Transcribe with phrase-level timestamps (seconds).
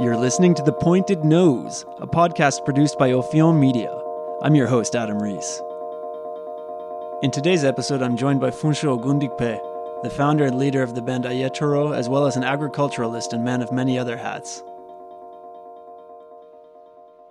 [0.00, 3.96] You're listening to The Pointed Nose, a podcast produced by Ophion Media.
[4.42, 5.62] I'm your host, Adam Reese.
[7.22, 11.26] In today's episode, I'm joined by Funsho Ogundipe, the founder and leader of the band
[11.26, 14.64] Ayetoro, as well as an agriculturalist and man of many other hats.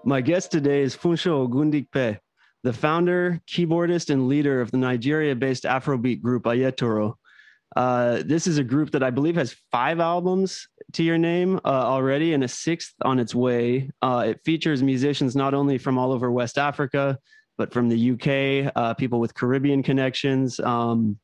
[0.05, 2.19] My guest today is Funsho Ogundipe,
[2.63, 7.15] the founder, keyboardist, and leader of the Nigeria based Afrobeat group Ayetoro.
[7.75, 11.67] Uh, this is a group that I believe has five albums to your name uh,
[11.67, 13.89] already and a sixth on its way.
[14.01, 17.17] Uh, it features musicians not only from all over West Africa,
[17.57, 20.59] but from the UK, uh, people with Caribbean connections.
[20.59, 21.17] Um,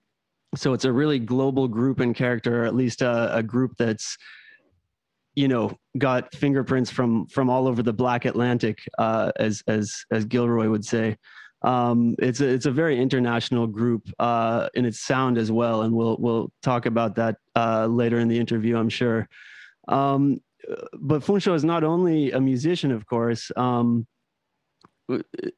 [0.56, 4.18] so it's a really global group and character, or at least a, a group that's
[5.36, 10.26] you know got fingerprints from from all over the black atlantic uh, as as as
[10.26, 11.16] gilroy would say
[11.62, 15.94] um, it's a, it's a very international group uh, in its sound as well, and
[15.94, 19.28] we'll we'll talk about that uh, later in the interview, I'm sure.
[19.90, 20.42] Um,
[20.94, 23.52] but Funsho is not only a musician, of course.
[23.58, 24.08] Um,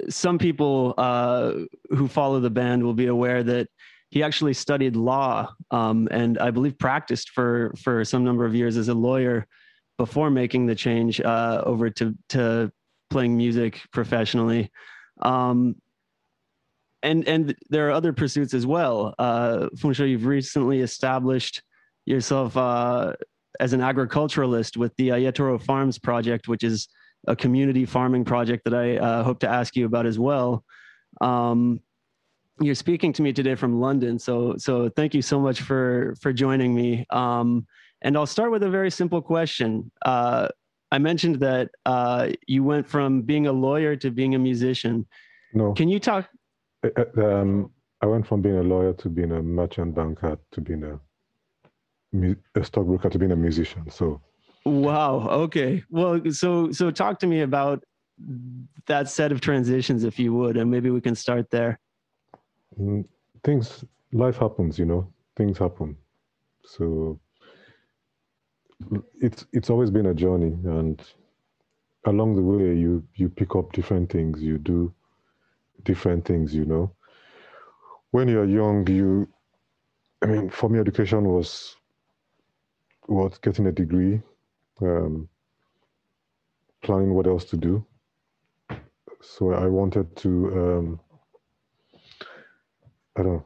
[0.09, 1.53] some people uh,
[1.89, 3.67] who follow the band will be aware that
[4.09, 8.77] he actually studied law um, and I believe practiced for for some number of years
[8.77, 9.47] as a lawyer
[9.97, 12.71] before making the change uh, over to to
[13.09, 14.71] playing music professionally.
[15.21, 15.75] Um,
[17.03, 19.15] and and there are other pursuits as well.
[19.17, 21.61] Uh, Funsho, you've recently established
[22.05, 23.13] yourself uh,
[23.59, 26.87] as an agriculturalist with the Ayetoro Farms project, which is
[27.27, 30.63] a community farming project that I uh, hope to ask you about as well.
[31.19, 31.79] Um,
[32.59, 36.31] you're speaking to me today from London, so so thank you so much for for
[36.31, 37.05] joining me.
[37.09, 37.65] Um,
[38.01, 39.91] and I'll start with a very simple question.
[40.03, 40.47] Uh,
[40.91, 45.07] I mentioned that uh, you went from being a lawyer to being a musician.
[45.53, 45.73] No.
[45.73, 46.27] Can you talk?
[46.83, 50.61] Uh, uh, um, I went from being a lawyer to being a merchant banker to
[50.61, 50.99] being a,
[52.13, 53.89] a stockbroker to being a musician.
[53.89, 54.21] So,
[54.65, 55.27] wow.
[55.29, 55.83] Okay.
[55.89, 57.83] Well, so so talk to me about
[58.87, 61.79] that set of transitions, if you would, and maybe we can start there.
[62.79, 63.05] Mm,
[63.43, 65.11] things, life happens, you know.
[65.35, 65.97] Things happen.
[66.63, 67.19] So
[69.19, 71.01] it's it's always been a journey, and
[72.05, 74.41] along the way, you you pick up different things.
[74.41, 74.93] You do
[75.83, 76.93] different things, you know.
[78.11, 79.27] When you're young, you,
[80.21, 81.77] I mean, for me, education was
[83.07, 84.21] was getting a degree,
[84.81, 85.27] um,
[86.81, 87.85] planning what else to do.
[89.21, 90.99] So I wanted to, um,
[93.15, 93.45] I don't know,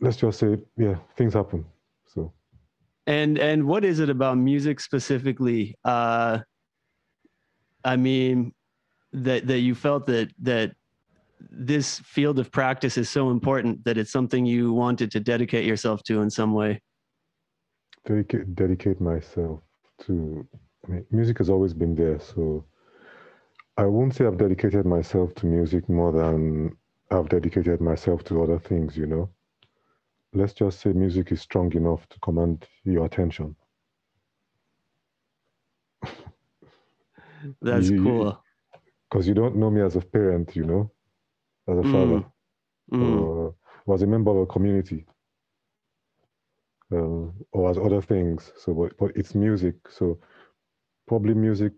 [0.00, 1.64] let's just say, yeah, things happen.
[2.06, 2.32] So.
[3.06, 5.74] And and what is it about music specifically?
[5.82, 6.40] Uh,
[7.84, 8.52] I mean,
[9.12, 10.72] that that you felt that that
[11.50, 16.02] this field of practice is so important that it's something you wanted to dedicate yourself
[16.04, 16.82] to in some way?
[18.08, 19.60] Dedicate, dedicate myself
[20.06, 20.46] to,
[20.86, 22.18] I mean, music has always been there.
[22.18, 22.64] So
[23.76, 26.76] I won't say I've dedicated myself to music more than
[27.10, 29.28] I've dedicated myself to other things, you know.
[30.32, 33.56] Let's just say music is strong enough to command your attention.
[37.62, 38.42] That's you, cool.
[39.10, 40.90] Because you don't know me as a parent, you know
[41.68, 42.24] as a father
[42.92, 43.22] mm.
[43.22, 43.54] Or,
[43.86, 45.04] or as a member of a community
[46.92, 48.52] uh, or as other things.
[48.56, 49.74] So, but, but it's music.
[49.88, 50.18] So,
[51.06, 51.72] probably music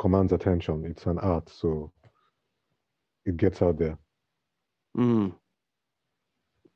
[0.00, 0.84] commands attention.
[0.84, 1.92] It's an art, so
[3.24, 3.98] it gets out there.
[4.96, 5.34] Mm.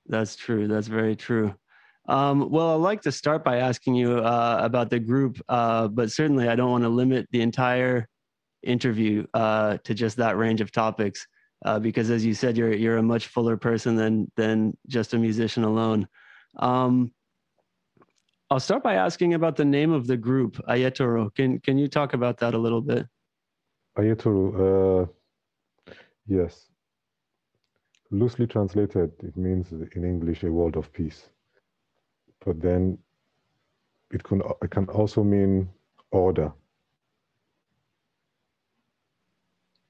[0.07, 0.67] That's true.
[0.67, 1.55] That's very true.
[2.09, 6.11] Um, well, I'd like to start by asking you uh, about the group, uh, but
[6.11, 8.09] certainly I don't want to limit the entire
[8.65, 11.27] interview uh, to just that range of topics
[11.65, 15.19] uh, because as you said, you're you're a much fuller person than than just a
[15.19, 16.09] musician alone.
[16.59, 17.13] Um,
[18.53, 21.35] I'll start by asking about the name of the group, Ayetoro.
[21.35, 23.07] Can can you talk about that a little bit?
[23.97, 25.07] Ayetoro, uh,
[26.27, 26.69] yes.
[28.11, 31.31] Loosely translated, it means in English a world of peace.
[32.45, 32.99] But then
[34.11, 35.71] it can it can also mean
[36.11, 36.53] order.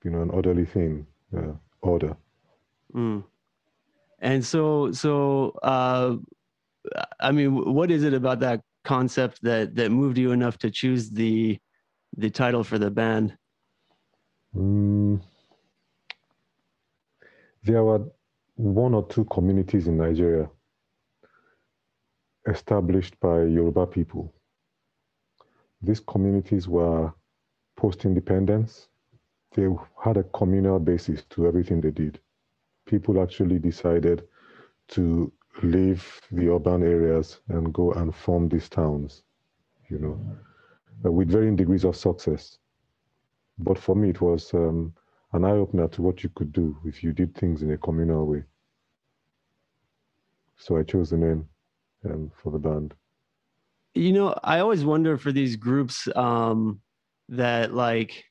[0.04, 1.04] You know, an orderly thing
[1.37, 2.16] uh, order.
[2.94, 3.25] Mm.
[4.20, 6.14] And so, so uh,
[7.20, 11.11] I mean, what is it about that concept that that moved you enough to choose
[11.11, 11.58] the
[12.17, 13.37] the title for the band?
[14.55, 15.23] Mm.
[17.64, 18.02] There were
[18.56, 20.50] one or two communities in Nigeria
[22.49, 24.35] established by Yoruba people.
[25.81, 27.12] These communities were
[27.76, 28.88] post independence
[29.55, 29.69] they
[30.02, 32.19] had a communal basis to everything they did.
[32.87, 34.26] People actually decided
[34.88, 35.32] to
[35.62, 39.22] leave the urban areas and go and form these towns,
[39.88, 40.19] you know,
[41.04, 42.58] uh, with varying degrees of success.
[43.58, 44.94] But for me, it was um,
[45.32, 48.26] an eye opener to what you could do if you did things in a communal
[48.26, 48.44] way.
[50.56, 51.49] So I chose the name
[52.08, 52.94] um, for the band.
[53.94, 56.81] You know, I always wonder for these groups um,
[57.28, 58.25] that, like,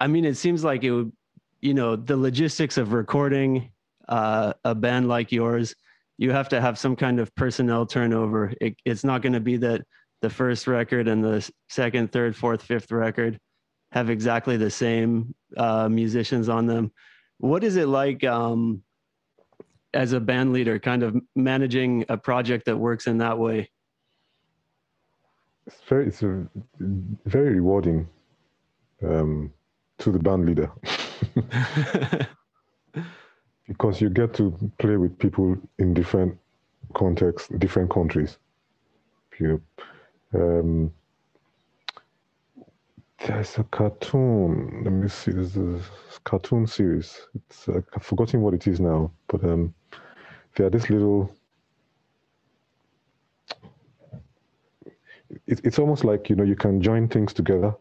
[0.00, 1.12] I mean, it seems like it would,
[1.60, 3.70] you know, the logistics of recording
[4.08, 5.74] uh, a band like yours,
[6.20, 8.52] you have to have some kind of personnel turnover.
[8.60, 9.80] It, it's not going to be that
[10.20, 13.40] the first record and the second, third, fourth, fifth record
[13.92, 16.92] have exactly the same uh, musicians on them.
[17.38, 18.82] What is it like um,
[19.94, 23.70] as a band leader, kind of managing a project that works in that way?
[25.66, 26.46] It's very, it's a,
[27.24, 28.06] very rewarding
[29.02, 29.54] um,
[30.00, 30.70] to the band leader.
[33.70, 36.36] because you get to play with people in different
[36.92, 38.36] contexts, different countries.
[39.38, 39.62] You
[40.34, 40.92] um,
[43.24, 44.82] there's a cartoon.
[44.82, 45.30] Let me see.
[45.30, 45.80] There's a
[46.24, 47.20] cartoon series.
[47.36, 49.72] It's uh, I've forgotten what it is now, but um,
[50.56, 51.32] there are this little.
[55.46, 57.72] It, it's almost like you know you can join things together,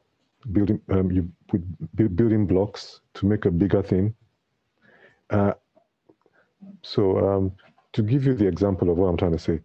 [0.52, 1.28] building um, you
[1.96, 4.14] building blocks to make a bigger thing.
[5.32, 5.54] Uh,
[6.81, 7.51] so um,
[7.94, 9.60] to give you the example of what I'm trying to say,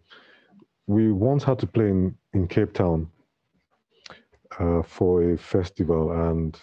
[0.86, 3.08] we once had to play in, in Cape Town
[4.58, 6.58] uh, for a festival, and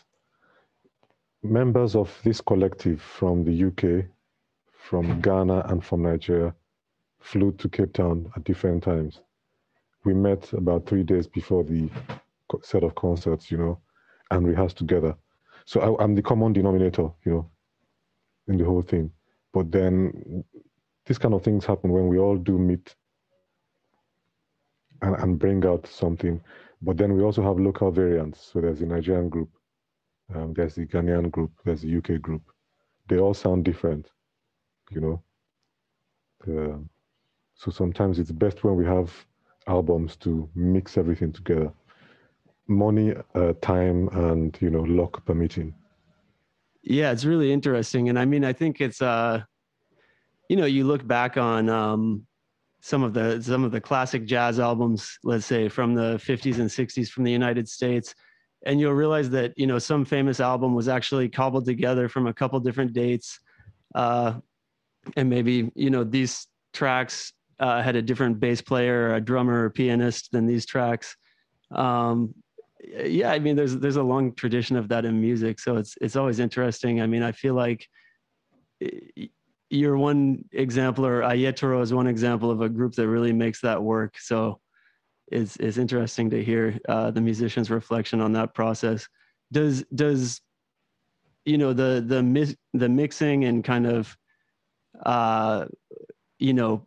[1.43, 4.05] members of this collective from the UK,
[4.71, 6.53] from Ghana, and from Nigeria
[7.19, 9.21] flew to Cape Town at different times.
[10.03, 11.89] We met about three days before the
[12.63, 13.79] set of concerts, you know,
[14.31, 15.15] and rehearsed together.
[15.65, 17.49] So I, I'm the common denominator, you know,
[18.47, 19.11] in the whole thing.
[19.53, 20.43] But then
[21.05, 22.95] these kind of things happen when we all do meet
[25.01, 26.41] and, and bring out something.
[26.81, 28.49] But then we also have local variants.
[28.51, 29.49] So there's the Nigerian group,
[30.33, 32.41] um, there's the Ghanaian group, there's the UK group.
[33.07, 34.09] They all sound different,
[34.89, 35.23] you know.
[36.47, 36.77] Uh,
[37.55, 39.13] so sometimes it's best when we have
[39.67, 41.71] albums to mix everything together.
[42.67, 45.73] Money, uh, time, and you know, luck permitting.
[46.83, 49.43] Yeah, it's really interesting, and I mean, I think it's uh,
[50.49, 52.25] you know, you look back on um,
[52.81, 56.69] some of the some of the classic jazz albums, let's say from the 50s and
[56.69, 58.15] 60s from the United States,
[58.65, 62.33] and you'll realize that you know some famous album was actually cobbled together from a
[62.33, 63.39] couple different dates,
[63.95, 64.33] uh,
[65.15, 69.65] and maybe you know these tracks uh, had a different bass player, or a drummer,
[69.65, 71.15] or pianist than these tracks.
[71.71, 72.33] Um,
[72.83, 76.15] yeah, I mean, there's there's a long tradition of that in music, so it's it's
[76.15, 77.01] always interesting.
[77.01, 77.87] I mean, I feel like
[79.69, 83.81] you're one example, or Ayetoro is one example of a group that really makes that
[83.81, 84.17] work.
[84.19, 84.59] So
[85.27, 89.07] it's it's interesting to hear uh, the musician's reflection on that process.
[89.51, 90.41] Does does
[91.45, 94.15] you know the the the mixing and kind of
[95.05, 95.65] uh,
[96.39, 96.85] you know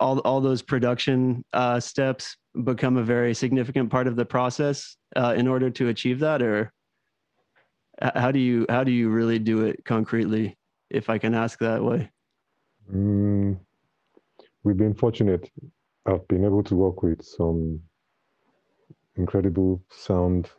[0.00, 5.34] all all those production uh, steps become a very significant part of the process uh,
[5.36, 6.72] in order to achieve that, or
[8.00, 10.56] how do you how do you really do it concretely,
[10.90, 12.10] if I can ask that way?
[12.92, 13.58] Mm,
[14.64, 15.50] we've been fortunate.
[16.06, 17.80] I've been able to work with some
[19.16, 20.50] incredible sound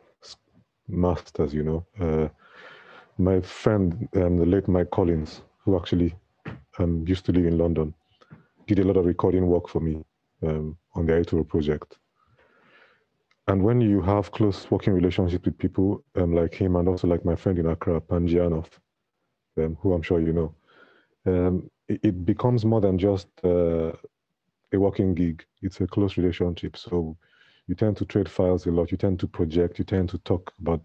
[0.88, 1.54] masters.
[1.54, 2.28] You know, uh,
[3.18, 6.14] my friend, um, the late Mike Collins, who actually
[6.78, 7.94] um, used to live in London,
[8.66, 10.04] did a lot of recording work for me
[10.46, 11.98] um, on the Ayetoro project.
[13.46, 17.24] And when you have close working relationship with people um, like him and also like
[17.24, 18.68] my friend in Accra, Panji Anoff,
[19.56, 20.54] um, who I'm sure you know,
[21.24, 23.92] um, it, it, becomes more than just uh,
[24.72, 25.44] a working gig.
[25.62, 26.76] It's a close relationship.
[26.76, 27.16] So
[27.68, 28.90] you tend to trade files a lot.
[28.90, 29.78] You tend to project.
[29.78, 30.82] You tend to talk about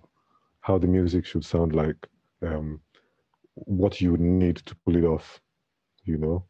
[0.61, 2.07] how the music should sound like,
[2.41, 2.79] um,
[3.55, 5.41] what you need to pull it off,
[6.05, 6.45] you know.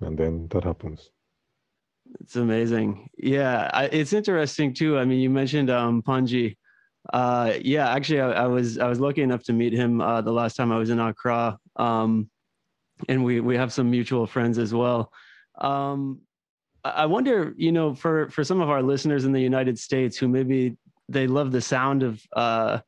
[0.00, 1.10] And then that happens.
[2.20, 3.08] It's amazing.
[3.16, 4.98] Yeah, I, it's interesting too.
[4.98, 6.56] I mean, you mentioned um, Panji.
[7.12, 10.32] Uh, yeah, actually, I, I, was I was lucky enough to meet him uh, the
[10.32, 12.30] last time I was in Accra, um,
[13.08, 15.10] and we we have some mutual friends as well.
[15.60, 16.20] Um,
[16.84, 20.28] I wonder, you know, for for some of our listeners in the United States who
[20.28, 20.76] maybe
[21.08, 22.80] they love the sound of, uh,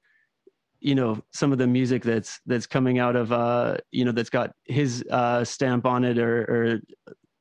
[0.81, 4.31] you know, some of the music that's that's coming out of, uh, you know, that's
[4.31, 6.81] got his uh, stamp on it or, or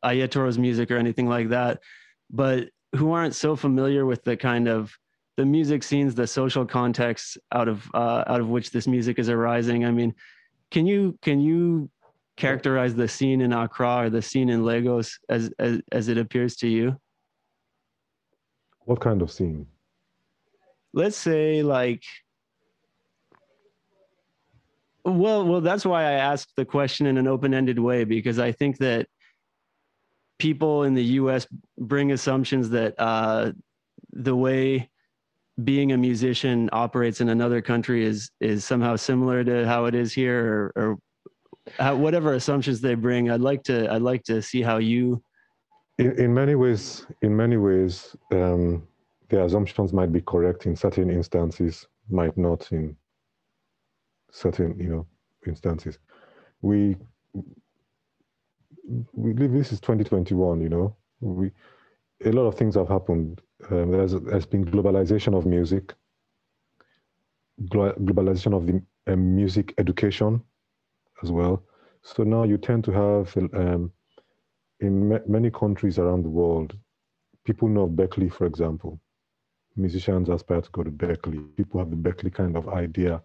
[0.04, 1.80] Ayetoro's music or anything like that,
[2.30, 4.96] but who aren't so familiar with the kind of
[5.38, 9.30] the music scenes, the social context out of uh, out of which this music is
[9.30, 9.86] arising.
[9.86, 10.14] I mean,
[10.70, 11.90] can you can you
[12.38, 16.56] characterize the scene in Accra or the scene in Lagos as as, as it appears
[16.58, 16.96] to you?
[18.86, 19.68] What kind of scene?
[20.94, 22.04] let's say like
[25.04, 28.78] well well that's why i asked the question in an open-ended way because i think
[28.78, 29.08] that
[30.40, 31.48] people in the us
[31.78, 33.52] bring assumptions that uh,
[34.12, 34.90] the way
[35.64, 40.12] being a musician operates in another country is is somehow similar to how it is
[40.14, 40.98] here or, or
[41.78, 43.30] how, whatever assumptions they bring.
[43.30, 45.24] I'd like to i'd like to see how you
[46.00, 48.88] in, in many ways in many ways um,
[49.30, 52.96] the assumptions might be correct in certain instances might not in
[54.32, 55.08] certain you know
[55.48, 56.00] instances.
[56.62, 56.98] We
[59.14, 61.52] we live this is 2021 you know we
[62.26, 65.94] a lot of things have happened um, there's, there's been globalization of music,
[67.70, 70.42] globalization of the um, music education
[71.22, 71.64] as well.
[72.02, 73.92] So now you tend to have, um,
[74.80, 76.76] in many countries around the world,
[77.46, 79.00] people know Berklee, for example.
[79.76, 81.56] Musicians aspire to go to Berklee.
[81.56, 83.22] People have the Berklee kind of idea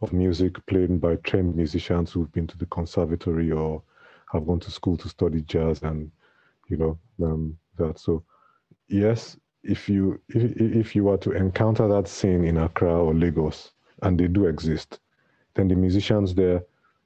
[0.00, 3.82] of music played by trained musicians who've been to the conservatory or
[4.32, 6.10] have gone to school to study jazz and,
[6.68, 7.98] you know, um, that.
[7.98, 8.24] So,
[8.88, 13.72] yes, if you if, if you were to encounter that scene in Accra or Lagos,
[14.02, 15.00] and they do exist,
[15.54, 16.62] then the musicians there,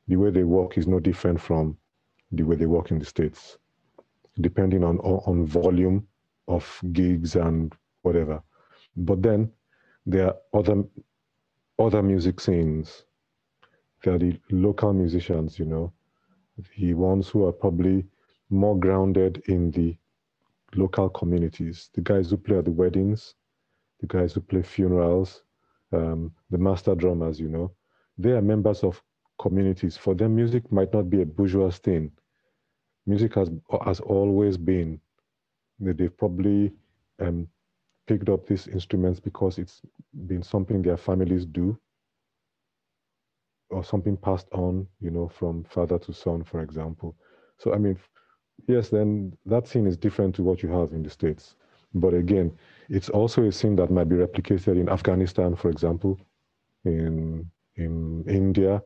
[0.08, 1.76] the way they work is no different from
[2.32, 3.58] the way they work in the states,
[4.40, 6.06] depending on on volume
[6.48, 8.42] of gigs and whatever.
[8.96, 9.52] But then
[10.06, 10.84] there are other
[11.78, 13.04] other music scenes.
[14.02, 15.92] There are the local musicians, you know,
[16.76, 18.06] the ones who are probably
[18.50, 19.96] more grounded in the
[20.74, 23.34] local communities, the guys who play at the weddings,
[24.00, 25.42] the guys who play funerals,
[25.92, 27.72] um, the master drummers, you know,
[28.18, 29.02] they are members of
[29.40, 29.96] communities.
[29.96, 32.12] For them, music might not be a bourgeois thing.
[33.06, 33.50] Music has
[33.84, 35.00] has always been.
[35.80, 36.72] They've probably
[37.20, 37.48] um,
[38.06, 39.80] picked up these instruments because it's
[40.26, 41.78] been something their families do,
[43.70, 47.16] or something passed on, you know, from father to son, for example.
[47.58, 47.98] So I mean,
[48.68, 51.56] yes, then that scene is different to what you have in the States.
[51.94, 52.56] But again,
[52.88, 56.18] it's also a scene that might be replicated in Afghanistan, for example,
[56.84, 58.82] in in India,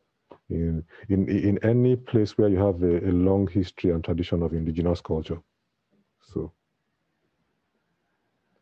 [0.51, 4.53] in in in any place where you have a, a long history and tradition of
[4.53, 5.41] indigenous culture.
[6.23, 6.53] So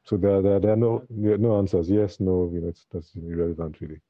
[0.05, 1.89] so there, there, there are no no answers.
[1.91, 4.01] Yes, no, you know, it's that's irrelevant really.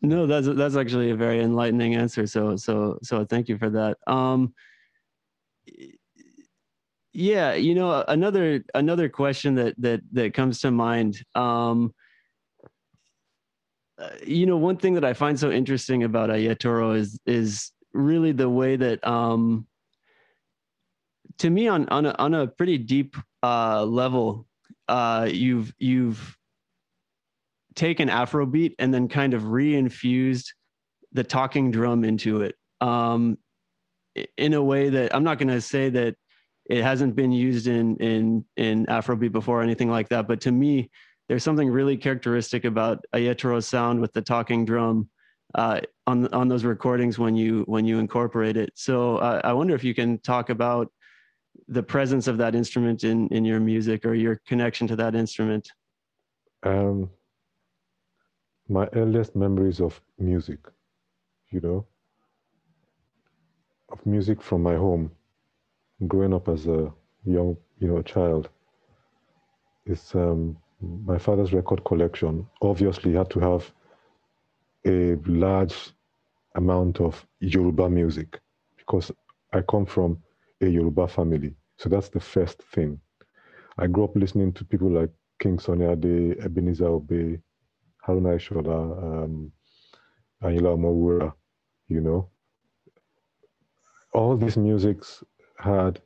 [0.00, 2.26] No, that's that's actually a very enlightening answer.
[2.26, 3.98] So so so thank you for that.
[4.06, 4.54] Um,
[7.18, 11.92] yeah you know another another question that that that comes to mind um
[13.98, 18.30] uh, you know one thing that i find so interesting about ayetoro is is really
[18.30, 19.66] the way that um
[21.38, 24.46] to me on on a, on a pretty deep uh level
[24.86, 26.37] uh you've you've
[27.78, 30.46] taken afrobeat and then kind of reinfused
[31.12, 33.38] the talking drum into it um
[34.36, 36.14] in a way that i'm not going to say that
[36.68, 40.28] it hasn't been used in in in Afrobeat before or anything like that.
[40.28, 40.90] But to me,
[41.28, 45.08] there's something really characteristic about Ayetoro's sound with the talking drum
[45.54, 48.70] uh, on on those recordings when you when you incorporate it.
[48.74, 50.92] So uh, I wonder if you can talk about
[51.68, 55.70] the presence of that instrument in in your music or your connection to that instrument.
[56.64, 57.10] Um,
[58.68, 60.60] my earliest memories of music,
[61.50, 61.86] you know,
[63.90, 65.10] of music from my home
[66.06, 66.92] growing up as a
[67.24, 68.48] young, you know, a child,
[69.86, 72.46] it's um, my father's record collection.
[72.62, 73.72] Obviously, had to have
[74.86, 75.92] a large
[76.54, 78.40] amount of Yoruba music
[78.76, 79.10] because
[79.52, 80.22] I come from
[80.60, 81.54] a Yoruba family.
[81.78, 83.00] So that's the first thing.
[83.78, 85.10] I grew up listening to people like
[85.40, 87.40] King Sunny Ade, Ebenezer Obey,
[88.08, 89.52] Haruna Ishola, um,
[90.42, 91.32] Ayinla Omowura,
[91.88, 92.28] you know.
[94.14, 95.22] All these musics
[95.58, 96.00] had,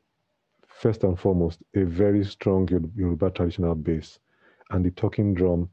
[0.66, 4.18] first and foremost, a very strong Yoruba traditional base,
[4.70, 5.70] and the talking drum,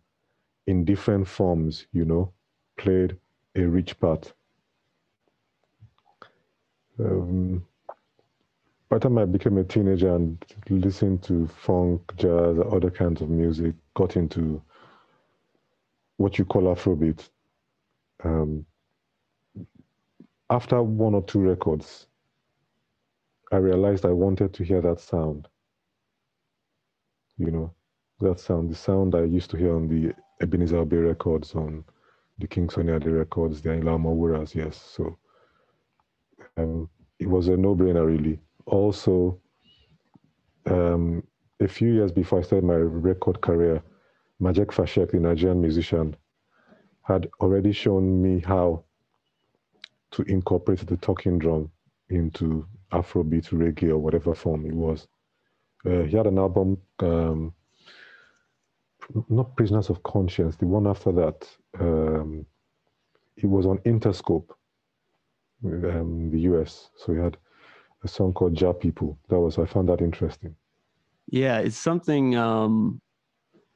[0.68, 2.32] in different forms, you know,
[2.78, 3.18] played
[3.56, 4.32] a rich part.
[7.00, 7.66] Um,
[8.90, 10.38] by the time I became a teenager and
[10.70, 14.62] listened to funk, jazz, other kinds of music, got into
[16.20, 17.30] what you call Afrobeat.
[18.26, 18.66] Um,
[20.50, 22.08] after one or two records,
[23.54, 25.48] I realized I wanted to hear that sound.
[27.38, 27.74] You know,
[28.20, 31.86] that sound, the sound I used to hear on the Ebenezer Obey records, on
[32.38, 34.76] the King Sunny Ade records, the Ayinla Omowuras, yes.
[34.76, 35.18] So
[36.58, 38.42] um, it was a no-brainer, really.
[38.66, 39.40] Also,
[40.66, 41.24] um,
[41.62, 43.82] a few years before I started my record career,
[44.42, 46.16] Majek Fashek, the Nigerian musician,
[47.04, 48.84] had already shown me how
[50.12, 51.70] to incorporate the talking drum
[52.10, 55.08] into Afrobeat, reggae, or whatever form it was.
[55.86, 57.54] Uh, he had an album, um,
[59.30, 61.48] not Prisoners of Conscience, the one after that.
[61.80, 62.46] Um,
[63.38, 64.50] it was on Interscope,
[65.66, 66.90] um, the US.
[66.96, 67.38] So he had
[68.04, 69.18] a song called Jah People.
[69.30, 70.56] That was I found that interesting.
[71.30, 72.36] Yeah, it's something.
[72.36, 73.02] Um,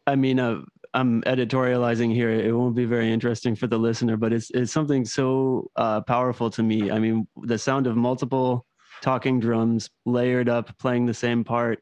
[0.05, 0.61] I mean, uh,
[0.93, 2.29] I'm editorializing here.
[2.29, 6.49] It won't be very interesting for the listener, but it's it's something so uh, powerful
[6.51, 6.91] to me.
[6.91, 8.65] I mean, the sound of multiple
[9.01, 11.79] talking drums layered up, playing the same part.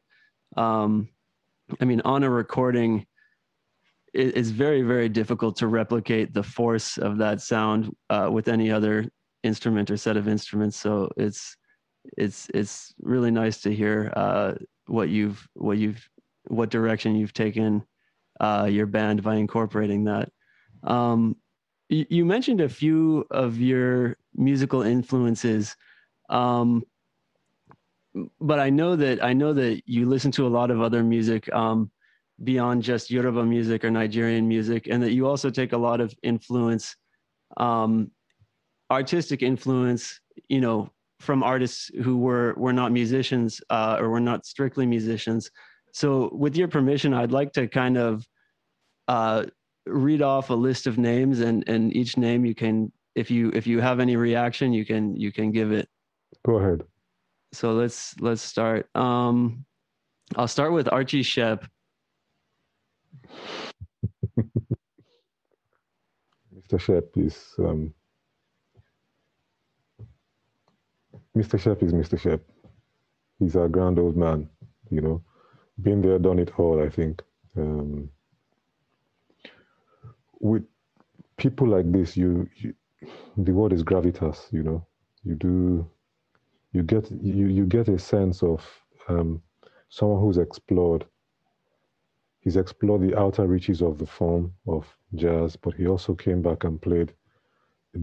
[0.56, 1.08] Um,
[1.80, 3.06] I mean, on a recording,
[4.14, 8.70] it, it's very very difficult to replicate the force of that sound uh, with any
[8.70, 9.06] other
[9.42, 10.78] instrument or set of instruments.
[10.78, 11.56] So it's
[12.16, 14.54] it's it's really nice to hear uh,
[14.86, 16.08] what you've what you've
[16.48, 17.84] what direction you've taken
[18.40, 20.30] uh, your band by incorporating that.
[20.84, 21.36] Um,
[21.88, 25.76] you, you, mentioned a few of your musical influences,
[26.28, 26.82] um,
[28.40, 31.52] but I know that I know that you listen to a lot of other music
[31.52, 31.90] um,
[32.42, 36.14] beyond just Yoruba music or Nigerian music, and that you also take a lot of
[36.22, 36.96] influence,
[37.58, 38.10] um,
[38.90, 44.44] artistic influence, you know, from artists who were were not musicians uh, or were not
[44.44, 45.50] strictly musicians.
[45.92, 48.26] So, with your permission, I'd like to kind of
[49.08, 49.44] uh,
[49.86, 53.66] read off a list of names, and and each name you can, if you if
[53.66, 55.88] you have any reaction, you can you can give it.
[56.46, 56.84] Go ahead.
[57.52, 58.88] So let's let's start.
[58.94, 59.64] Um,
[60.36, 61.68] I'll start with Archie Shepp.
[66.56, 66.78] Mr.
[66.78, 67.92] Shepp is um,
[71.36, 71.58] Mr.
[71.60, 72.18] Shepp is Mr.
[72.18, 72.40] Shepp.
[73.38, 74.48] He's a grand old man,
[74.90, 75.22] you know.
[75.80, 77.22] Been there, done it all, I think.
[77.56, 78.10] Um,
[80.40, 80.64] with
[81.36, 82.74] people like this, you, you,
[83.36, 84.86] the word is gravitas, you know.
[85.24, 85.90] You do,
[86.72, 88.64] you get, you, you get a sense of
[89.08, 89.42] um,
[89.88, 91.04] someone who's explored.
[92.40, 96.64] He's explored the outer reaches of the form of jazz, but he also came back
[96.64, 97.12] and played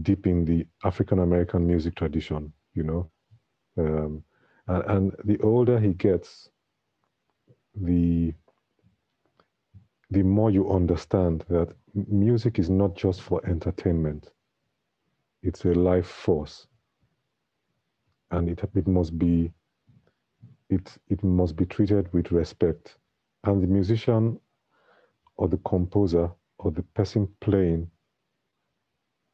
[0.02, 3.10] deep in the African American music tradition, you know.
[3.78, 4.24] Um,
[4.68, 6.48] and, and the older he gets,
[7.74, 8.34] the
[10.10, 14.30] the more you understand that music is not just for entertainment
[15.42, 16.66] it's a life force
[18.32, 19.52] and it, it must be
[20.70, 22.96] it, it must be treated with respect
[23.44, 24.38] and the musician
[25.36, 27.90] or the composer or the person playing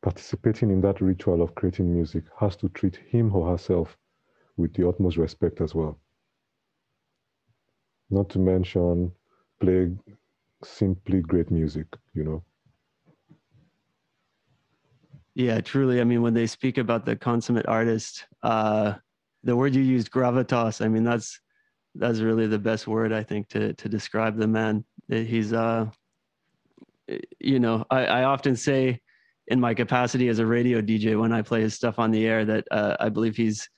[0.02, 3.96] participating in that ritual of creating music has to treat him or herself
[4.56, 5.98] with the utmost respect as well.
[8.10, 9.12] Not to mention
[9.60, 9.90] play
[10.64, 12.44] simply great music, you know.
[15.34, 16.00] Yeah, truly.
[16.00, 18.94] I mean, when they speak about the consummate artist, uh,
[19.42, 20.84] the word you used, gravitas.
[20.84, 21.40] I mean, that's
[21.94, 24.84] that's really the best word I think to to describe the man.
[25.08, 25.86] He's, uh,
[27.38, 29.00] you know, I, I often say
[29.48, 32.44] in my capacity as a radio DJ when I play his stuff on the air
[32.44, 33.68] that uh, I believe he's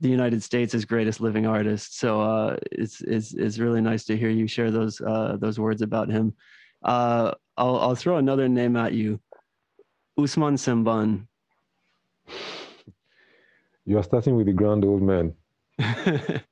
[0.00, 1.98] the United States' greatest living artist.
[1.98, 5.82] So uh, it's, it's it's really nice to hear you share those uh, those words
[5.82, 6.34] about him.
[6.82, 9.20] Uh, I'll I'll throw another name at you,
[10.18, 11.26] Usman Sembene.
[13.84, 15.34] You are starting with the grand old man.
[15.78, 16.42] yeah,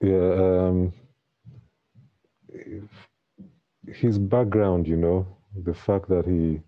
[0.00, 0.92] um,
[3.86, 5.26] his background, you know,
[5.64, 6.60] the fact that he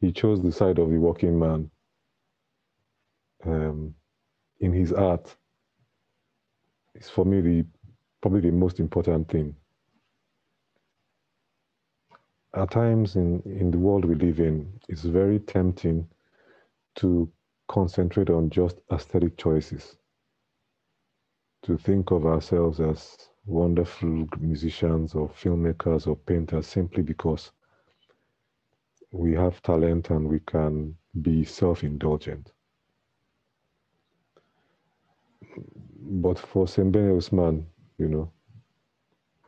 [0.00, 1.70] he chose the side of the working man.
[3.44, 3.94] Um,
[4.60, 5.36] in his art
[6.94, 7.66] is for me the
[8.22, 9.56] probably the most important thing.
[12.54, 16.08] At times in, in the world we live in, it's very tempting
[16.96, 17.30] to
[17.68, 19.98] concentrate on just aesthetic choices,
[21.64, 27.52] to think of ourselves as wonderful musicians or filmmakers or painters simply because
[29.12, 32.53] we have talent and we can be self indulgent.
[36.00, 37.66] But for Sembene Usman,
[37.98, 38.32] you know,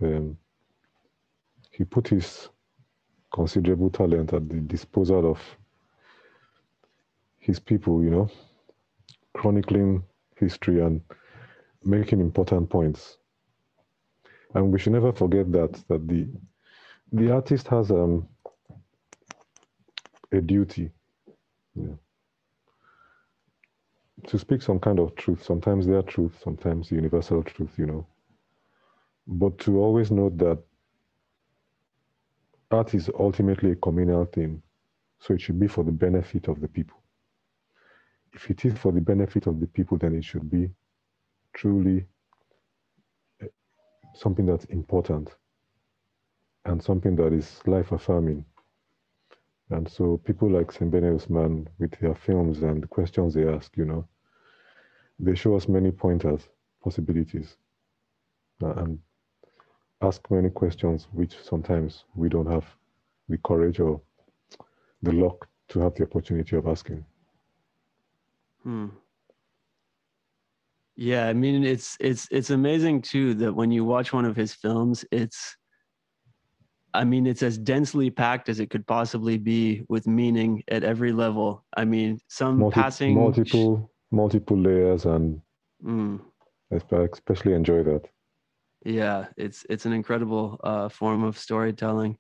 [0.03, 0.37] um,
[1.71, 2.49] he put his
[3.33, 5.41] considerable talent at the disposal of
[7.39, 8.29] his people, you know,
[9.35, 10.03] chronicling
[10.37, 11.01] history and
[11.85, 13.19] making important points.
[14.55, 16.29] And we should never forget that that the
[17.13, 18.29] the artist has um,
[20.33, 20.91] a duty.
[24.25, 25.43] To speak some kind of truth.
[25.43, 28.07] Sometimes their truth, sometimes universal truth, you know.
[29.27, 30.59] But to always note that
[32.71, 34.63] art is ultimately a communal thing,
[35.21, 36.99] so it should be for the benefit of the people.
[38.33, 40.71] If it is for the benefit of the people, then it should be
[41.55, 42.07] truly
[43.41, 43.47] eh,
[44.15, 45.31] something that's important
[46.65, 48.45] and something that is life affirming.
[49.71, 53.85] And so people like Sembene Usman, with their films and the questions they ask, you
[53.85, 54.07] know,
[55.19, 56.49] they show us many pointers,
[56.83, 57.57] possibilities,
[58.63, 58.99] uh, and
[60.03, 62.65] ask many questions which sometimes we don't have
[63.29, 64.01] the courage or
[65.03, 67.05] the luck to have the opportunity of asking.
[68.63, 68.87] Hmm.
[70.97, 74.55] Yeah, I mean it's it's it's amazing too that when you watch one of his
[74.55, 75.57] films, it's
[76.97, 81.13] I mean, it's as densely packed as it could possibly be with meaning at every
[81.13, 81.65] level.
[81.77, 85.41] I mean, some Multi- passing multiple multiple layers, and
[85.85, 86.21] mm.
[86.73, 86.77] I
[87.13, 88.09] especially enjoy that.
[88.85, 92.17] Yeah, it's it's an incredible uh, form of storytelling.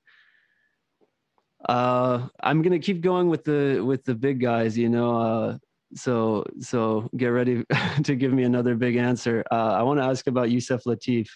[1.69, 4.77] Uh, I'm gonna keep going with the with the big guys.
[4.77, 5.59] You know, uh,
[5.95, 7.65] so so get ready
[8.05, 9.43] to give me another big answer.
[9.51, 11.29] Uh, I want to ask about Yusef Lateef.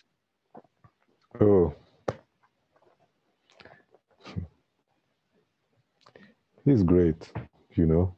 [1.40, 1.74] Oh,
[6.64, 7.32] He's great,
[7.74, 8.14] you know.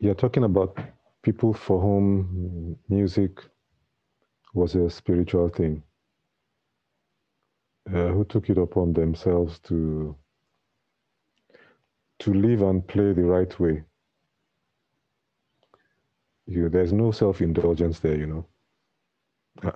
[0.00, 0.78] You're talking about
[1.22, 3.40] people for whom music
[4.54, 5.82] was a spiritual thing,
[7.94, 10.16] uh, who took it upon themselves to
[12.20, 13.82] to live and play the right way.
[16.46, 18.46] You, there's no self-indulgence there, you know,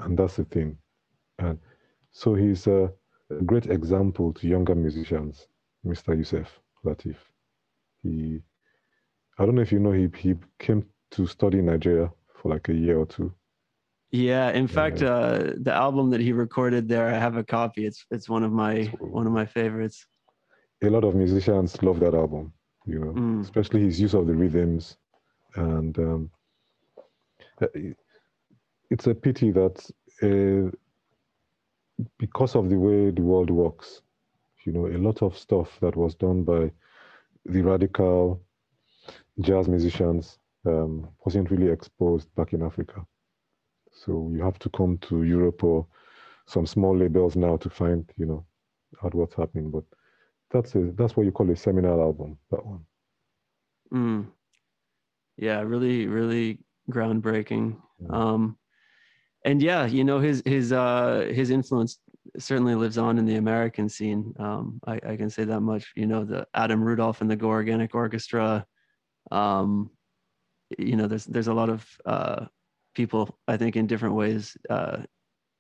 [0.00, 0.78] and that's the thing.
[1.38, 1.58] And
[2.12, 2.92] so he's a,
[3.46, 5.48] great example to younger musicians,
[5.86, 6.16] Mr.
[6.16, 6.48] Yusef.
[6.84, 7.16] Lateef.
[8.02, 8.40] He,
[9.38, 12.68] I don't know if you know, he he came to study in Nigeria for like
[12.68, 13.32] a year or two.
[14.10, 17.84] Yeah, in fact, uh, the album that he recorded there, I have a copy.
[17.84, 20.06] It's it's one of my one of my favorites.
[20.84, 22.52] A lot of musicians love that album,
[22.86, 23.40] you know, mm.
[23.40, 24.96] especially his use of the rhythms,
[25.56, 26.30] and um,
[27.60, 27.66] uh,
[28.90, 29.84] it's a pity that
[30.22, 30.70] uh,
[32.18, 34.02] because of the way the world works,
[34.64, 36.70] you know, a lot of stuff that was done by
[37.46, 38.40] the radical
[39.40, 43.04] jazz musicians um, wasn't really exposed back in Africa.
[43.92, 45.86] So you have to come to Europe or
[46.46, 48.44] some small labels now to find, you know,
[49.04, 49.70] out what's happening.
[49.70, 49.84] But
[50.50, 52.38] that's a, that's what you call a seminal album.
[52.50, 52.84] That one.
[53.92, 54.26] Mm.
[55.36, 57.76] Yeah, really, really groundbreaking.
[58.00, 58.08] Yeah.
[58.08, 58.56] Um,
[59.44, 61.98] and yeah, you know, his his uh, his influence
[62.38, 64.34] certainly lives on in the American scene.
[64.38, 65.92] Um, I, I, can say that much.
[65.94, 68.66] You know, the Adam Rudolph and the Go Organic Orchestra.
[69.30, 69.90] Um,
[70.78, 72.46] you know, there's there's a lot of uh,
[72.94, 74.98] people I think in different ways uh,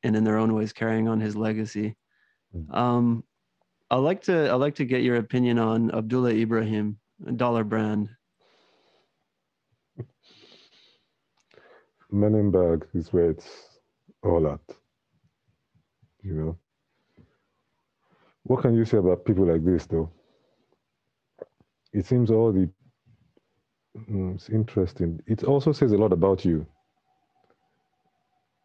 [0.02, 1.96] and in their own ways carrying on his legacy.
[2.52, 2.74] Hmm.
[2.74, 3.24] Um,
[3.90, 6.98] I like to I like to get your opinion on Abdullah Ibrahim,
[7.36, 8.08] Dollar Brand.
[12.12, 13.48] Mannenberg is where it's
[14.22, 14.60] all at
[16.24, 16.58] you know.
[18.44, 20.10] What can you say about people like this, though?
[21.92, 22.70] It seems all the
[23.98, 25.20] mm, it's interesting.
[25.26, 26.66] It also says a lot about you.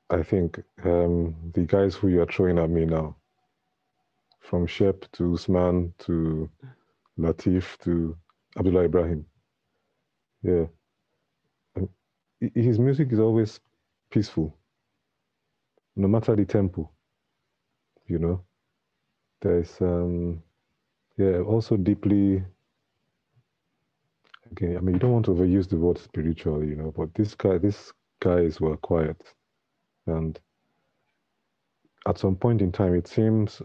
[0.10, 3.16] I think um, the guys who you are throwing at me now,
[4.42, 6.50] from Shepp to Usman to
[7.20, 8.18] Lateef to
[8.58, 9.26] Abdullah Ibrahim,
[10.44, 10.66] yeah,
[12.56, 13.60] his music is always
[14.12, 14.58] peaceful,
[15.96, 16.92] no matter the tempo
[18.10, 18.44] you know.
[19.42, 20.44] There's um
[21.18, 22.44] yeah, also deeply
[24.52, 27.36] again, I mean you don't want to overuse the word spiritual, you know, but this
[27.36, 29.22] guy these guys were quiet.
[30.08, 30.40] And
[32.08, 33.62] at some point in time it seems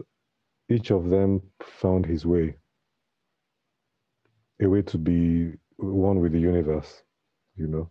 [0.69, 2.57] each of them found his way.
[4.61, 7.03] A way to be one with the universe,
[7.55, 7.89] you know.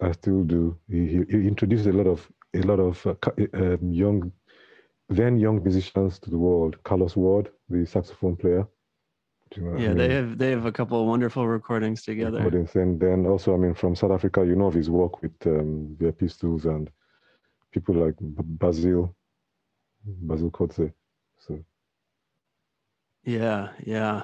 [0.01, 0.77] I still do.
[0.89, 3.15] He, he, he introduced a lot of a lot of uh,
[3.53, 4.31] um, young,
[5.09, 6.81] then young musicians to the world.
[6.83, 8.67] Carlos Ward, the saxophone player.
[9.55, 9.97] You know yeah, I mean?
[9.97, 12.37] they have they have a couple of wonderful recordings together.
[12.37, 12.75] Recordings.
[12.75, 15.95] And then also, I mean, from South Africa, you know of his work with um,
[15.99, 16.89] the Pistols and
[17.71, 19.15] people like Basil,
[20.05, 20.93] Basil Coetzee.
[21.39, 21.59] So
[23.23, 24.23] yeah, yeah.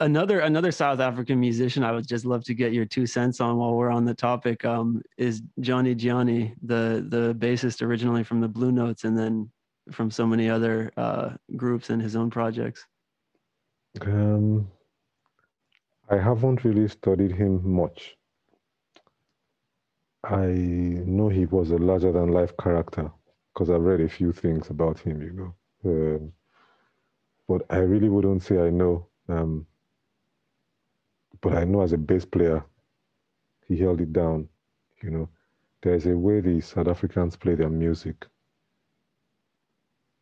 [0.00, 3.56] Another another South African musician I would just love to get your two cents on
[3.56, 8.48] while we're on the topic um, is Johnny Dyani, the the bassist originally from the
[8.48, 9.50] Blue Notes and then
[9.92, 12.84] from so many other uh, groups and his own projects.
[14.00, 14.68] Um,
[16.10, 18.16] I haven't really studied him much.
[20.24, 23.10] I know he was a larger than life character
[23.52, 25.54] because I've read a few things about him, you know.
[25.84, 26.32] Um,
[27.48, 29.06] but I really wouldn't say I know.
[29.28, 29.66] Um,
[31.40, 32.64] but I know as a bass player,
[33.66, 34.48] he held it down.
[35.02, 35.28] You know,
[35.82, 38.26] there's a way the South Africans play their music,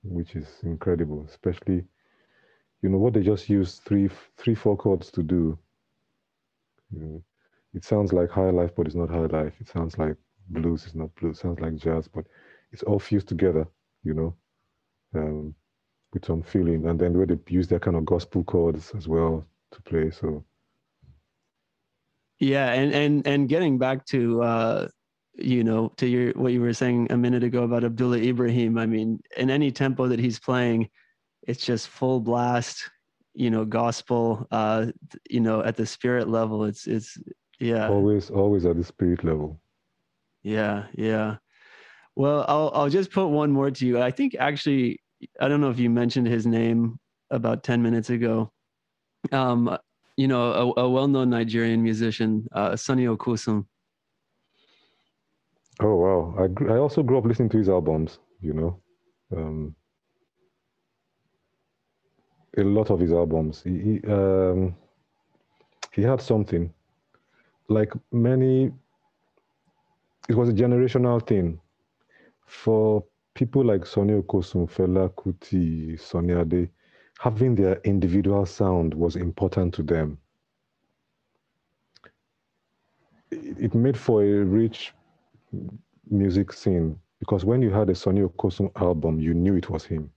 [0.04, 1.84] which is incredible, especially,
[2.82, 5.58] you know, what they just use three, three, four chords to do.
[6.90, 7.24] You know,
[7.74, 9.54] it sounds like high life, but it's not high life.
[9.60, 10.16] It sounds like
[10.48, 11.38] blues, it's not blues.
[11.38, 12.26] It sounds like jazz, but
[12.72, 13.66] it's all fused together,
[14.04, 14.36] you know,
[15.14, 15.54] um,
[16.12, 16.86] with some feeling.
[16.86, 20.10] And then where they use their kind of gospel chords as well to play.
[20.10, 20.44] So
[22.42, 24.88] yeah, and and and getting back to uh,
[25.34, 28.78] you know to your what you were saying a minute ago about Abdullah Ibrahim.
[28.78, 30.88] I mean, in any tempo that he's playing,
[31.46, 32.90] it's just full blast.
[33.34, 34.48] You know, gospel.
[34.50, 34.86] Uh,
[35.30, 37.16] you know, at the spirit level, it's it's
[37.60, 37.88] yeah.
[37.88, 39.60] Always, always at the spirit level.
[40.42, 41.36] Yeah, yeah.
[42.16, 44.02] Well, I'll I'll just put one more to you.
[44.02, 44.98] I think actually,
[45.40, 46.98] I don't know if you mentioned his name
[47.30, 48.50] about ten minutes ago.
[49.30, 49.76] Um,
[50.16, 53.64] you know, a, a well-known Nigerian musician, uh, Sonny Okosun.
[55.80, 56.34] Oh wow!
[56.38, 58.18] I I also grew up listening to his albums.
[58.40, 58.80] You know,
[59.36, 59.74] um,
[62.58, 63.62] a lot of his albums.
[63.62, 64.76] He he, um,
[65.92, 66.72] he had something
[67.68, 68.70] like many.
[70.28, 71.60] It was a generational thing
[72.46, 76.68] for people like Sonny Okosun, Fela Kuti, Sunny Ade
[77.18, 80.18] having their individual sound was important to them.
[83.30, 84.92] It made for a rich
[86.10, 90.10] music scene because when you had a Sonny Okosun album, you knew it was him.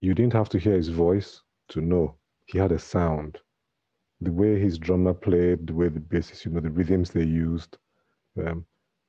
[0.00, 2.14] You didn't have to hear his voice to know
[2.46, 3.38] he had a sound.
[4.20, 7.76] The way his drummer played, the way the bassist, you know, the rhythms they used.
[8.38, 8.64] Um,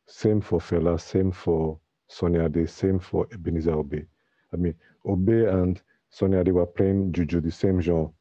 [0.08, 4.06] same for Fela, same for Sunny Ade, same for Ebenezer Obey.
[4.54, 8.12] I mean, Obey and Sunny Ade were playing Juju, the same genre.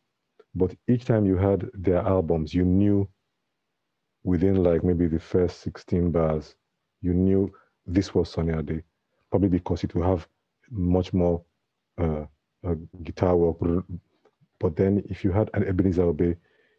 [0.55, 3.09] But each time you had their albums, you knew
[4.23, 6.55] within like maybe the first 16 bars,
[7.03, 7.53] you knew
[7.87, 8.83] this was Sunny Ade,
[9.31, 10.27] probably because it will have
[10.71, 11.45] much more
[11.99, 12.25] uh,
[12.67, 13.85] uh, guitar work.
[14.59, 16.37] But then if you had an Ebenezer Obey,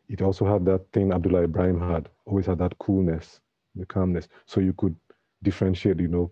[0.10, 3.40] it also had that thing Abdullah Ibrahim had, always had that coolness,
[3.76, 4.28] the calmness.
[4.46, 4.96] So you could
[5.44, 6.32] differentiate, you know.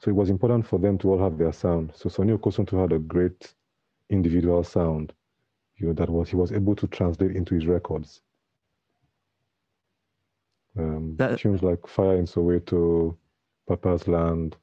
[0.00, 1.92] So it was important for them to all have their sound.
[1.94, 3.54] So Sonny Okosun had a great
[4.10, 5.12] individual sound,
[5.76, 8.22] you know, that was he was able to translate into his records.
[10.78, 13.16] Um, that, tunes like Fire in Soweto,
[13.68, 14.56] Papa's Land.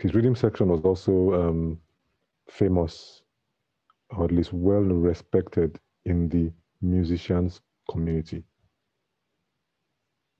[0.00, 1.80] His rhythm section was also um,
[2.50, 3.22] famous,
[4.10, 8.44] or at least well respected in the musicians community.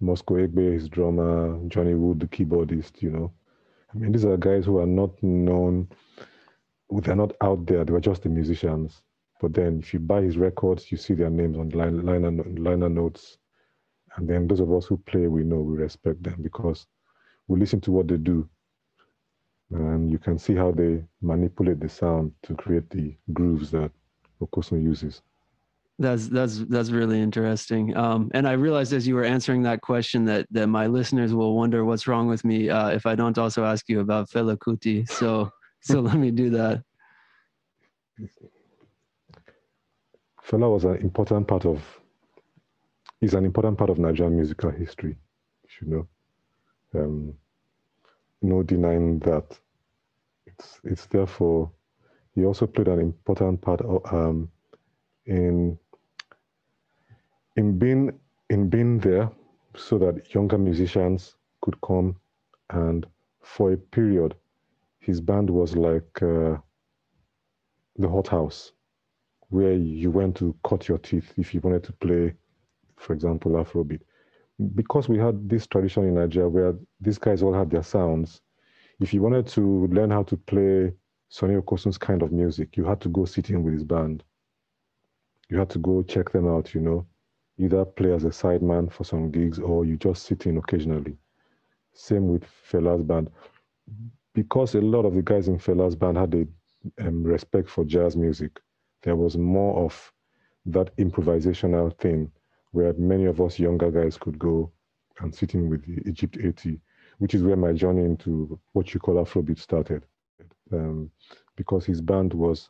[0.00, 3.32] Moscow Egbe, his drummer, Johnny Wood, the keyboardist, you know,
[3.94, 5.88] I mean, these are guys who are not known,
[6.90, 9.02] they're not out there, they were just the musicians.
[9.40, 12.88] But then if you buy his records, you see their names on line, liner, liner
[12.88, 13.38] notes.
[14.16, 16.86] And then those of us who play, we know, we respect them because
[17.48, 18.48] we listen to what they do.
[19.70, 23.90] And you can see how they manipulate the sound to create the grooves that
[24.40, 25.22] Okosun uses.
[25.98, 27.96] That's that's that's really interesting.
[27.96, 31.56] Um, and I realized as you were answering that question that that my listeners will
[31.56, 35.08] wonder what's wrong with me uh, if I don't also ask you about Fela Kuti.
[35.08, 36.82] So so let me do that.
[40.46, 41.82] Fela was an important part of
[43.22, 45.16] is an important part of Nigerian musical history.
[45.80, 46.08] You know.
[46.94, 47.34] Um,
[48.42, 49.58] no denying that.
[50.46, 51.70] It's it's therefore
[52.34, 54.50] he also played an important part of, um,
[55.24, 55.78] in
[57.56, 58.18] in being
[58.50, 59.30] in being there
[59.74, 62.16] so that younger musicians could come
[62.70, 63.06] and
[63.42, 64.34] for a period
[65.00, 66.56] his band was like uh,
[67.96, 68.72] the hothouse
[69.48, 72.34] where you went to cut your teeth if you wanted to play
[72.96, 74.00] for example afrobeat.
[74.74, 78.40] Because we had this tradition in nigeria where these guys all had their sounds
[79.00, 80.92] if you wanted to learn how to play
[81.28, 84.22] sonny okosun's kind of music you had to go sit in with his band.
[85.48, 87.06] You had to go check them out you know
[87.58, 91.16] either play as a sideman for some gigs or you just sit in occasionally.
[91.94, 93.30] Same with Fela's band.
[94.34, 96.46] Because a lot of the guys in Fela's band had a
[97.06, 98.60] um, respect for jazz music,
[99.02, 100.12] there was more of
[100.66, 102.30] that improvisational thing
[102.72, 104.70] where many of us younger guys could go
[105.20, 106.78] and sit in with the Egypt 80,
[107.18, 110.04] which is where my journey into what you call Afrobeat started.
[110.72, 111.10] Um,
[111.56, 112.68] because his band was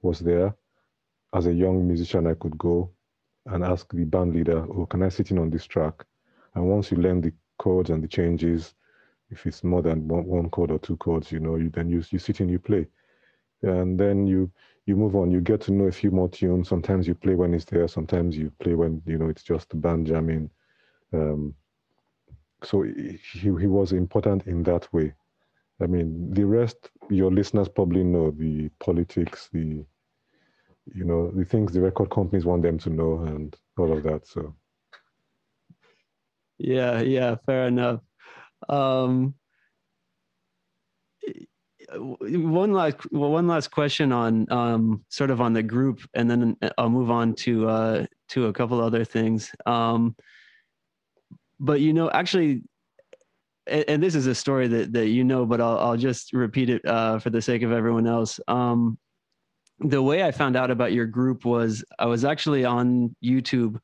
[0.00, 0.54] was there.
[1.34, 2.90] As a young musician, I could go
[3.46, 6.04] and ask the band leader, "Oh, can I sit in on this track?"
[6.54, 8.74] And once you learn the chords and the changes,
[9.30, 12.18] if it's more than one, chord or two chords, you know, you then you you
[12.18, 12.86] sit in, you play,
[13.62, 14.50] and then you
[14.86, 15.30] you move on.
[15.30, 16.68] You get to know a few more tunes.
[16.68, 17.88] Sometimes you play when it's there.
[17.88, 20.50] Sometimes you play when you know it's just the band jamming.
[21.12, 21.54] Um,
[22.62, 25.14] so he he was important in that way.
[25.80, 29.84] I mean, the rest your listeners probably know the politics, the
[30.94, 34.26] you know the things the record companies want them to know, and all of that.
[34.26, 34.54] So.
[36.58, 38.00] Yeah, yeah, fair enough.
[38.68, 39.34] Um,
[41.94, 46.56] one last well, one last question on um, sort of on the group, and then
[46.78, 49.50] I'll move on to uh, to a couple other things.
[49.66, 50.16] Um,
[51.58, 52.62] but you know, actually,
[53.66, 56.70] and, and, this is a story that that you know, but I'll I'll just repeat
[56.70, 58.40] it uh, for the sake of everyone else.
[58.48, 58.98] Um,
[59.84, 63.78] the way I found out about your group was I was actually on YouTube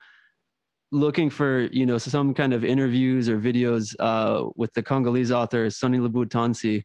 [0.91, 5.67] looking for you know some kind of interviews or videos uh, with the Congolese author
[5.67, 6.83] Sony Labou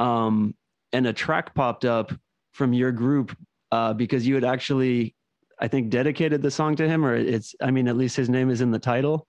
[0.00, 0.54] um,
[0.92, 2.12] and a track popped up
[2.52, 3.36] from your group
[3.72, 5.14] uh, because you had actually,
[5.58, 8.50] I think, dedicated the song to him, or it's I mean at least his name
[8.50, 9.26] is in the title.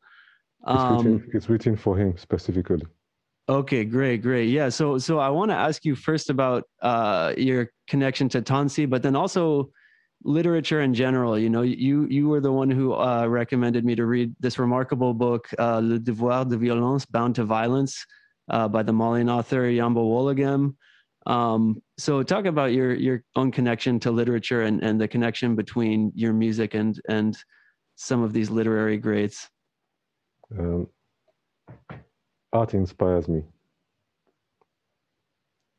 [0.63, 2.85] Um, it's, written, it's written for him specifically.
[3.51, 4.47] Okay, great, great.
[4.47, 8.89] Yeah, so so I want to ask you first about uh, your connection to Tansi,
[8.89, 9.71] but then also
[10.23, 11.37] literature in general.
[11.37, 15.13] You know, you you were the one who uh, recommended me to read this remarkable
[15.13, 18.05] book, uh, Le Devoir de Violence, Bound to Violence,
[18.49, 20.73] uh, by the Malian author Yambo Ouologuem.
[21.27, 26.13] Um, so talk about your your own connection to literature and, and the connection between
[26.15, 27.37] your music and and
[27.97, 29.49] some of these literary greats.
[30.57, 30.87] Um,
[32.53, 33.43] art inspires me.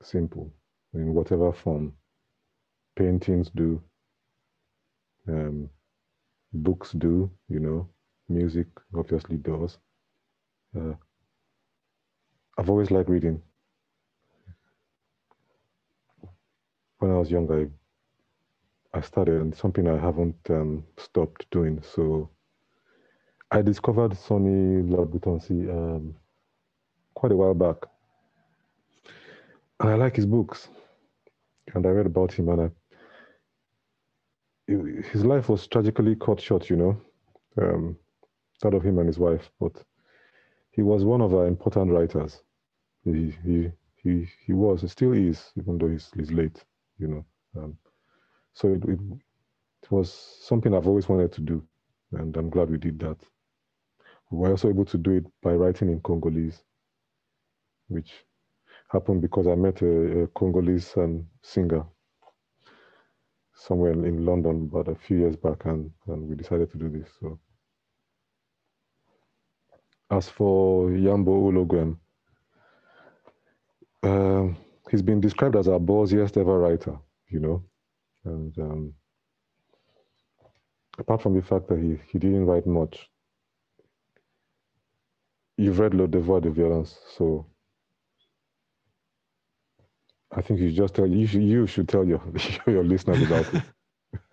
[0.03, 0.53] Simple,
[0.95, 1.95] in whatever form.
[2.97, 3.83] Paintings do,
[5.29, 5.69] um,
[6.53, 7.89] books do, you know,
[8.29, 9.79] music obviously does.
[10.77, 10.95] Uh,
[12.59, 13.43] I've always liked reading.
[16.99, 17.71] When I was younger,
[18.95, 21.83] I, I started, and something I haven't um, stopped doing.
[21.83, 22.31] So
[23.51, 26.17] I discovered Sony Labou Tansi um,
[27.15, 27.77] quite a while back.
[29.81, 30.69] And I like his books.
[31.75, 32.71] And I read about him, and I
[34.67, 36.97] his life was tragically cut short, you know,
[37.61, 37.97] um,
[38.63, 39.51] that of him and his wife.
[39.61, 39.73] But
[40.71, 42.43] he was one of our important writers.
[43.05, 46.65] He he he he was, he still is, even though he's he's late,
[46.99, 47.25] you know.
[47.57, 47.77] Um,
[48.55, 48.99] so it, it,
[49.83, 51.63] it was something I've always wanted to do,
[52.13, 53.19] and I'm glad we did that.
[54.31, 56.63] We were also able to do it by writing in Congolese,
[57.93, 58.13] which
[58.91, 61.85] happened because I met a, a Congolese um, singer
[63.55, 67.09] somewhere in London about a few years back, and, and we decided to do this.
[67.21, 67.39] So,
[70.11, 71.97] as for Yambo Ouologuem,
[74.03, 74.57] um,
[74.91, 77.63] he's been described as our ballsiest ever writer, you know,
[78.25, 78.95] and um,
[80.99, 83.09] apart from the fact that he, he didn't write much,
[85.57, 87.47] you've read Le Devoir de Violence, so
[90.35, 92.23] I think you just tell you should, you should tell your
[92.67, 93.63] your listeners about it.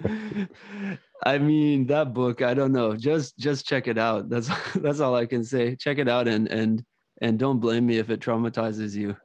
[1.25, 2.41] I mean that book.
[2.41, 2.95] I don't know.
[2.95, 4.29] Just just check it out.
[4.29, 5.75] That's that's all I can say.
[5.75, 6.83] Check it out and and
[7.21, 9.15] and don't blame me if it traumatizes you.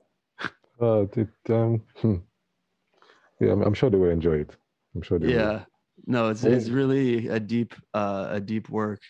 [0.83, 2.17] Uh, it, um, hmm.
[3.41, 4.57] yeah, I'm, I'm, sure they will enjoy it.
[4.97, 5.53] I'm sure they yeah.
[5.53, 5.67] Will.
[6.07, 9.01] No, it's it's really a deep uh, a deep work.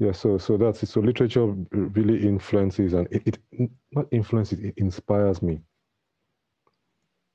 [0.00, 0.88] Yeah, so so that's it.
[0.88, 5.60] So literature really influences and it, it not influences, it inspires me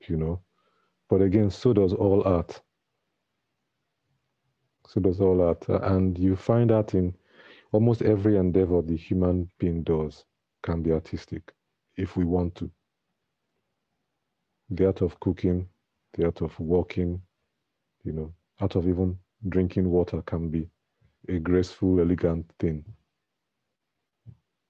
[0.10, 0.42] you know.
[1.10, 2.62] But again, so does all art.
[4.88, 5.68] So does all art.
[5.70, 7.14] And you find that in
[7.72, 10.26] almost every endeavor the human being does
[10.64, 11.54] can be artistic
[11.98, 12.72] if we want to.
[14.70, 15.68] The art of cooking,
[16.14, 17.22] the art of walking,
[18.04, 19.18] you know, art of even
[19.50, 20.70] drinking water can be
[21.30, 22.84] a graceful, elegant thing.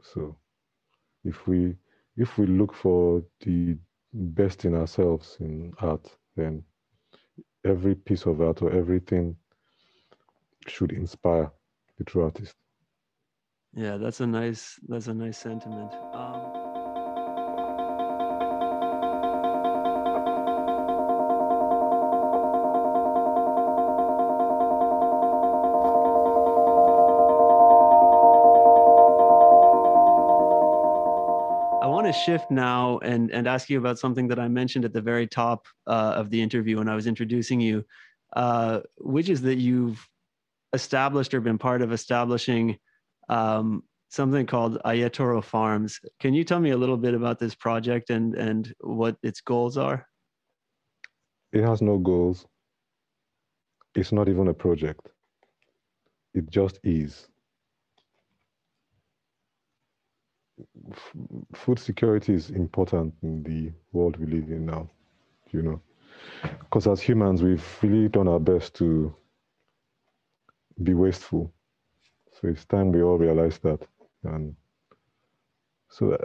[0.02, 0.38] So
[1.24, 1.76] if we
[2.18, 3.78] if we look for the
[4.16, 6.64] best in ourselves in art, then
[7.66, 9.36] every piece of art or everything
[10.68, 11.52] should inspire
[11.98, 12.56] the true artist.
[13.74, 15.92] Yeah, that's a nice that's a nice sentiment.
[16.14, 16.35] Um,
[32.16, 35.66] shift now and and ask you about something that I mentioned at the very top
[35.88, 37.84] uh, of the interview when I was introducing you,
[38.36, 40.08] uh, which is that you've
[40.74, 42.78] established or been part of establishing
[43.30, 46.00] um, something called Ayetoro Farms.
[46.20, 49.78] Can you tell me a little bit about this project and and what its goals
[49.78, 50.08] are?
[51.52, 52.46] It has no goals.
[53.96, 55.10] It's not even a project.
[56.34, 57.30] It just is.
[57.98, 58.04] F-
[61.54, 64.90] food security is important in the world we live in now,
[65.52, 65.82] you know.
[66.60, 69.14] Because as humans, we've really done our best to
[70.84, 71.52] be wasteful.
[72.34, 73.82] So it's time we all realize that.
[74.24, 74.56] And
[75.90, 76.18] so uh,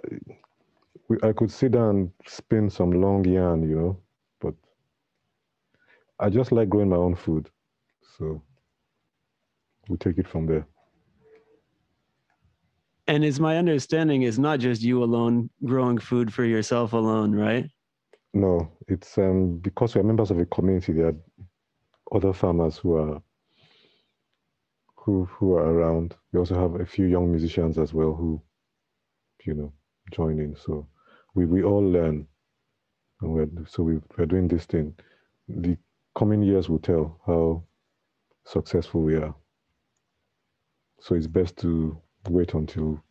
[1.09, 3.99] we, I could sit down and spin some long yarn, you know,
[4.41, 4.55] but
[6.19, 7.49] I just like growing my own food.
[8.19, 8.43] So
[9.89, 10.67] we take it from there.
[13.11, 17.69] And it's my understanding is not just you alone growing food for yourself alone, right?
[18.35, 20.93] No, it's um, because we're members of a community.
[20.93, 21.17] There are
[22.15, 23.21] other farmers who are
[24.95, 26.15] who who are around.
[26.33, 28.41] We also have a few young musicians as well who,
[29.45, 29.73] you know,
[30.13, 30.55] join in.
[30.55, 30.87] So
[31.35, 32.29] we we all learn,
[33.23, 34.95] and we're so we, we're doing this thing.
[35.49, 35.77] The
[36.17, 37.65] coming years will tell how
[38.47, 39.35] successful we are.
[41.01, 43.03] So it's best to wait until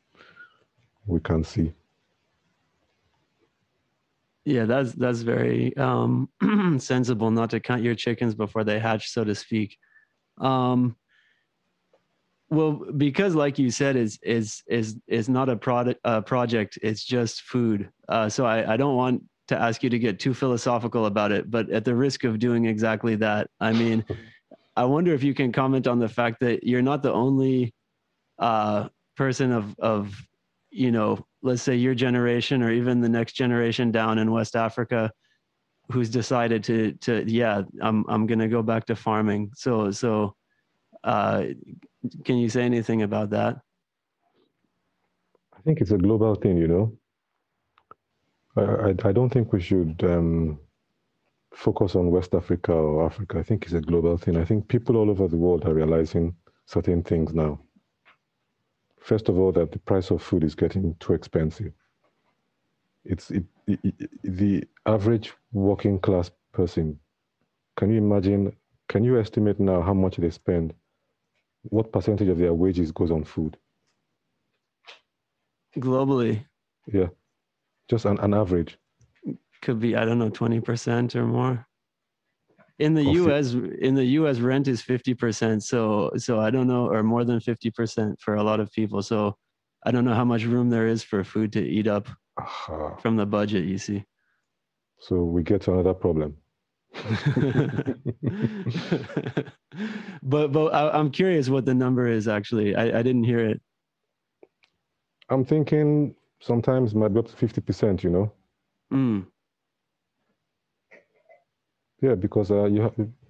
[1.05, 1.74] we can see.
[4.45, 6.30] Yeah, that's that's very um,
[6.80, 9.78] sensible not to count your chickens before they hatch, so to speak.
[10.39, 10.95] Um,
[12.49, 16.80] well, because like you said, is is is is not a product uh, project.
[16.82, 17.89] It's just food.
[18.07, 21.51] Uh, so I, I don't want to ask you to get too philosophical about it,
[21.51, 24.05] but at the risk of doing exactly that, I mean,
[24.76, 27.74] I wonder if you can comment on the fact that you're not the only
[28.39, 28.89] uh,
[29.20, 30.01] person of of
[30.84, 31.09] you know,
[31.41, 35.11] let's say your generation or even the next generation down in West Africa
[35.91, 39.51] who's decided to to yeah, I'm I'm gonna go back to farming.
[39.55, 40.36] So so
[41.03, 41.39] uh,
[42.26, 43.53] can you say anything about that?
[45.57, 46.86] I think it's a global thing, you know.
[48.55, 50.59] I, I, I don't think we should um,
[51.53, 53.39] focus on West Africa or Africa.
[53.39, 54.38] I think it's a global thing.
[54.38, 57.59] I think people all over the world are realizing certain things now.
[59.02, 61.74] First of all, that the price of food is getting too expensive.
[63.06, 67.00] It's it, it, it, the average working class person.
[67.78, 68.56] Can you imagine?
[68.89, 70.74] Can you estimate now how much they spend
[71.64, 73.58] what percentage of their wages goes on food?
[75.78, 76.45] Globally,
[76.91, 77.08] Yeah,
[77.89, 78.78] just an, an average.
[79.62, 81.68] could be I don't know twenty percent or more.
[82.80, 83.03] In the.
[83.03, 85.63] U.S., in the U.S., rent is fifty percent.
[85.63, 89.01] So so I don't know, or more than fifty percent for a lot of people.
[89.01, 89.36] So
[89.86, 92.07] I don't know how much room there is for food to eat up
[92.38, 92.95] Aha.
[92.95, 93.65] from the budget.
[93.65, 94.05] You see.
[94.99, 96.38] So we get to another problem.
[100.23, 102.75] but but I, I'm curious what the number is actually.
[102.75, 103.61] I, I didn't hear it.
[105.30, 108.03] I'm thinking sometimes might be up to fifty percent.
[108.03, 108.32] You know,
[108.91, 109.27] Mm,
[112.02, 112.93] yeah, because uh, you have.
[113.00, 113.30] I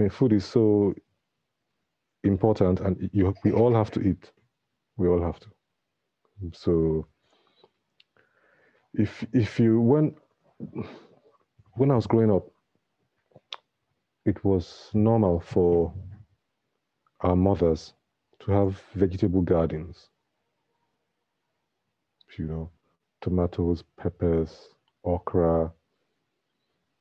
[0.00, 0.94] mean, food is so
[2.24, 4.30] important, and you we all have to eat.
[4.96, 5.48] We all have to.
[6.52, 7.06] So
[8.94, 10.14] if if you when
[11.74, 12.46] when I was growing up,
[14.24, 15.92] it was normal for
[17.20, 17.94] our mothers
[18.40, 20.08] to have vegetable gardens.
[22.38, 22.70] You know,
[23.22, 24.68] tomatoes, peppers,
[25.04, 25.72] okra,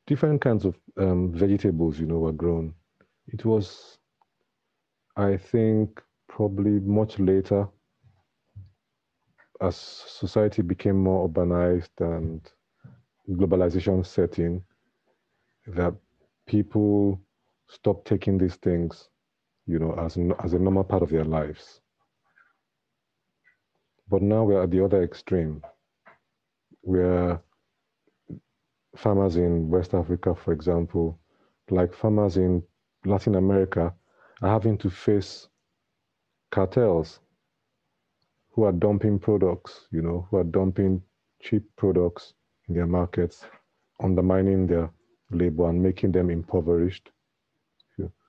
[0.07, 1.99] different kinds of um, vegetables.
[1.99, 2.73] You know, were grown.
[3.27, 3.97] It was,
[5.17, 7.67] I think, probably much later
[9.61, 12.41] as society became more urbanized and
[13.29, 14.61] globalization set in,
[15.67, 15.93] that
[16.45, 17.19] people
[17.67, 19.09] stopped taking these things,
[19.65, 21.81] you know, as as a normal part of their lives.
[24.09, 25.63] But now we're at the other extreme,
[26.81, 27.41] where
[28.95, 31.19] farmers in West Africa, for example,
[31.69, 32.63] like farmers in
[33.05, 33.93] Latin America,
[34.41, 35.47] are having to face
[36.51, 37.19] cartels
[38.51, 41.01] who are dumping products, you know, who are dumping
[41.41, 42.33] cheap products
[42.67, 43.45] in their markets,
[44.01, 44.89] undermining their
[45.31, 47.11] labor and making them impoverished.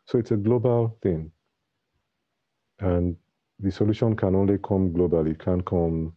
[0.07, 1.33] So it's a global thing.
[2.79, 3.17] And
[3.59, 6.15] the solution can only come globally, it can't come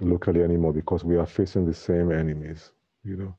[0.00, 2.72] locally anymore because we are facing the same enemies,
[3.08, 3.34] you know.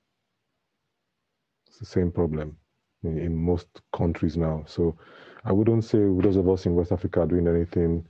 [1.67, 2.57] It's the same problem
[3.03, 4.63] in, in most countries now.
[4.67, 4.97] So
[5.45, 8.05] I wouldn't say those of us in West Africa are doing anything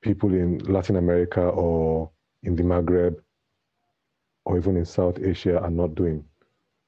[0.00, 2.10] people in Latin America or
[2.42, 3.16] in the Maghreb
[4.44, 6.24] or even in South Asia are not doing.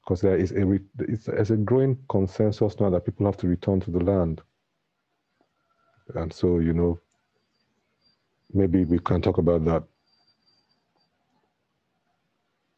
[0.04, 3.90] Because there is a, it's, a growing consensus now that people have to return to
[3.90, 4.40] the land.
[6.14, 7.00] And so, you know,
[8.52, 9.82] maybe we can talk about that.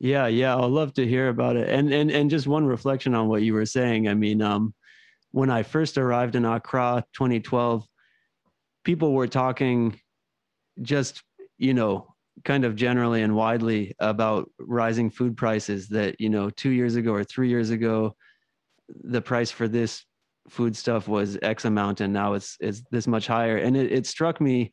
[0.01, 1.69] Yeah, yeah, I'd love to hear about it.
[1.69, 4.09] And and and just one reflection on what you were saying.
[4.09, 4.75] I mean, um,
[5.33, 7.85] when I first arrived in Accra, 2012,
[8.85, 10.01] people were talking
[10.83, 11.23] just
[11.59, 16.71] you know kind of generally and widely about rising food prices that you know two
[16.71, 18.15] years ago or three years ago
[19.03, 20.05] the price for this
[20.49, 24.07] food stuff was x amount and now it's it's this much higher and it, it
[24.07, 24.73] struck me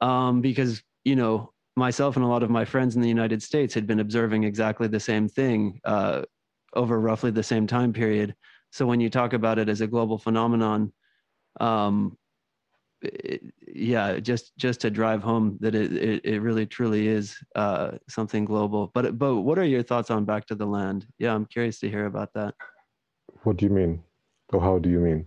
[0.00, 3.74] um, because you know myself and a lot of my friends in the united states
[3.74, 6.22] had been observing exactly the same thing uh,
[6.74, 8.34] over roughly the same time period
[8.70, 10.92] so when you talk about it as a global phenomenon
[11.60, 12.16] um,
[13.66, 18.44] yeah, just just to drive home that it it, it really truly is uh, something
[18.44, 18.90] global.
[18.94, 21.06] But but what are your thoughts on Back to the Land?
[21.18, 22.54] Yeah, I'm curious to hear about that.
[23.42, 24.02] What do you mean,
[24.52, 25.26] or how do you mean?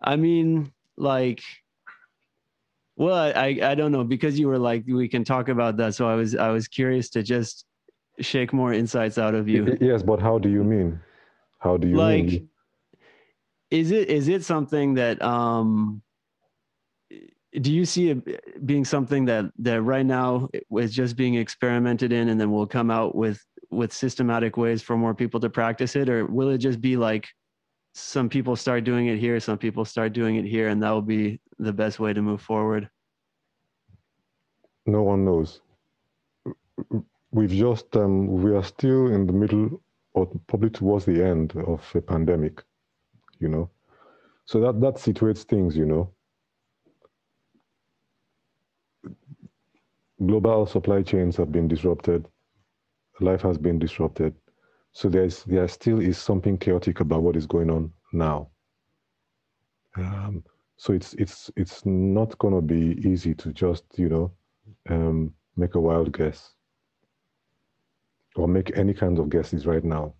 [0.00, 1.42] I mean, like,
[2.98, 6.08] well, I I don't know because you were like we can talk about that, so
[6.08, 7.64] I was I was curious to just
[8.18, 9.78] shake more insights out of you.
[9.80, 11.00] Yes, but how do you mean?
[11.60, 12.24] How do you like?
[12.24, 12.48] Mean?
[13.70, 16.02] Is it is it something that um
[17.60, 22.30] do you see it being something that that right now is just being experimented in
[22.30, 23.40] and then we'll come out with
[23.70, 27.28] with systematic ways for more people to practice it or will it just be like
[27.94, 31.02] some people start doing it here some people start doing it here and that will
[31.02, 32.88] be the best way to move forward
[34.86, 35.60] no one knows
[37.30, 39.80] we've just um, we are still in the middle
[40.14, 42.62] or probably towards the end of a pandemic
[43.38, 43.68] you know
[44.44, 46.10] so that that situates things you know
[50.26, 52.28] global supply chains have been disrupted.
[53.20, 54.34] Life has been disrupted.
[54.92, 58.48] So there's there still is something chaotic about what is going on now.
[59.96, 60.44] Um,
[60.78, 64.32] so it's it's it's not going to be easy to just you know
[64.88, 66.54] um, make a wild guess
[68.36, 70.14] or make any kind of guesses right now.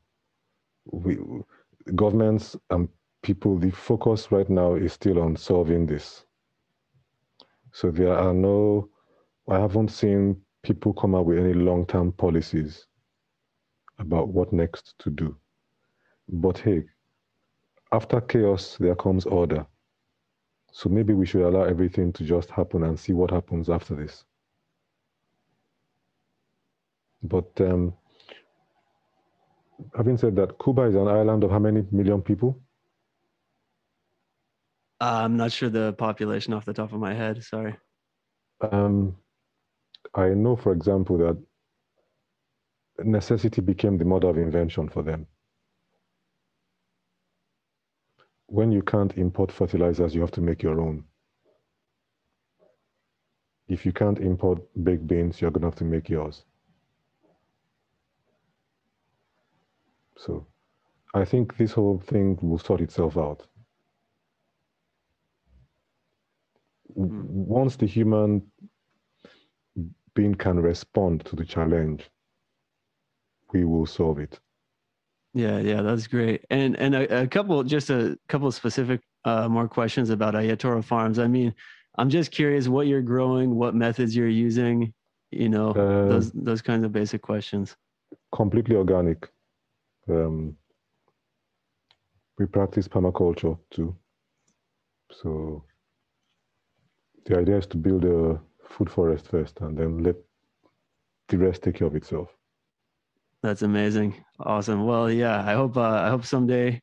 [0.90, 1.18] We
[1.94, 2.88] governments and
[3.22, 6.24] people, the focus right now is still on solving this.
[7.72, 8.88] So there are no
[9.48, 12.86] I haven't seen people come up with any long term policies
[13.98, 15.36] about what next to do.
[16.28, 16.84] But hey,
[17.92, 19.64] after chaos, there comes order.
[20.72, 24.24] So maybe we should allow everything to just happen and see what happens after this.
[27.22, 27.94] But um,
[29.96, 32.60] having said that, Cuba is an island of how many million people?
[35.00, 37.42] Uh, I'm not sure the population off the top of my head.
[37.42, 37.76] Sorry.
[38.60, 39.16] Um,
[40.14, 41.38] I know, for example, that
[43.04, 45.26] necessity became the mother of invention for them.
[48.48, 51.04] When you can't import fertilizers, you have to make your own.
[53.68, 56.44] If you can't import baked beans, you're going to have to make yours.
[60.16, 60.46] So
[61.14, 63.46] I think this whole thing will sort itself out.
[66.94, 67.22] Hmm.
[67.28, 68.42] Once the human
[70.14, 72.10] being can respond to the challenge,
[73.52, 74.40] we will solve it.
[75.34, 76.44] Yeah, yeah, that's great.
[76.50, 80.82] And and a, a couple, just a couple of specific uh, more questions about Ayetoro
[80.82, 81.18] Farms.
[81.18, 81.54] I mean,
[81.98, 84.92] I'm just curious what you're growing, what methods you're using.
[85.30, 87.76] You know, uh, those those kinds of basic questions.
[88.32, 89.28] Completely organic.
[90.08, 90.56] Um,
[92.38, 93.94] we practice permaculture too.
[95.12, 95.64] So
[97.26, 100.16] the idea is to build a food forest first and then let
[101.28, 102.37] the rest take care of itself.
[103.42, 104.24] That's amazing.
[104.40, 104.84] Awesome.
[104.84, 106.80] Well, yeah, I hope uh, I hope someday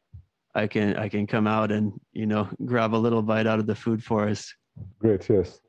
[0.54, 3.68] I can I can come out and, you know, grab a little bite out of
[3.68, 4.56] the food forest.
[5.00, 5.60] Great, yes.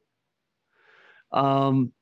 [1.33, 1.93] Um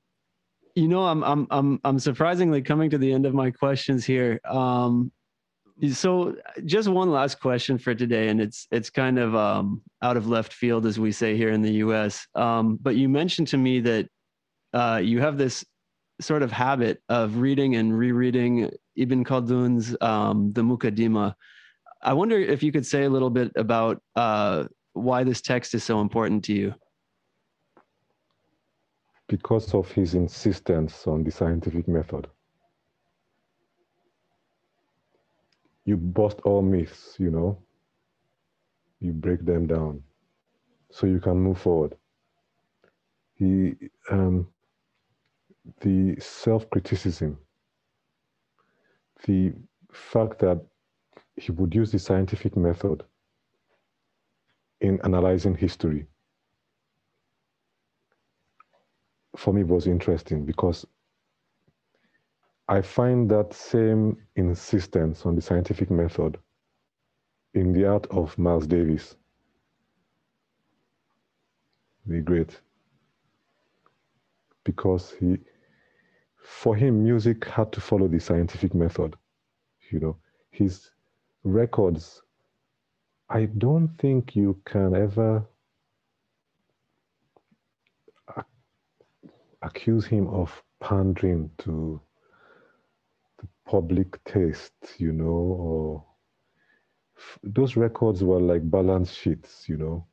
[0.74, 4.40] you know, I'm I'm I'm I'm surprisingly coming to the end of my questions here.
[4.44, 5.12] Um
[5.92, 10.28] so just one last question for today and it's it's kind of um, out of
[10.28, 13.80] left field as we say here in the us um, but you mentioned to me
[13.80, 14.08] that
[14.72, 15.64] uh, you have this
[16.20, 21.34] sort of habit of reading and rereading ibn khaldun's um, the mukaddima
[22.02, 25.84] i wonder if you could say a little bit about uh, why this text is
[25.84, 26.74] so important to you.
[29.28, 32.28] Because of his insistence on the scientific method.
[35.84, 37.58] You bust all myths, you know,
[39.00, 40.02] you break them down
[40.90, 41.94] so you can move forward.
[43.34, 43.74] He,
[44.10, 44.46] um,
[45.80, 47.38] the self criticism
[49.26, 49.52] the
[49.92, 50.60] fact that
[51.36, 53.02] he would use the scientific method
[54.80, 56.06] in analyzing history
[59.36, 60.86] for me was interesting because
[62.68, 66.38] I find that same insistence on the scientific method
[67.54, 69.16] in the art of Miles Davis.
[72.06, 72.60] The great.
[74.64, 75.38] Because he
[76.44, 79.16] for him music had to follow the scientific method.
[79.90, 80.16] You know,
[80.50, 80.90] his
[81.42, 82.22] records
[83.30, 85.44] I don't think you can ever
[89.62, 92.00] accuse him of pandering to
[93.38, 96.04] the public taste, you know, or
[97.42, 100.06] those records were like balance sheets, you know.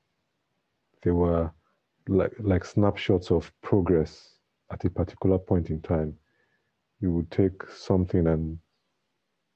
[1.04, 1.52] They were
[2.08, 4.36] like like snapshots of progress
[4.72, 6.18] at a particular point in time.
[7.02, 8.58] You would take something and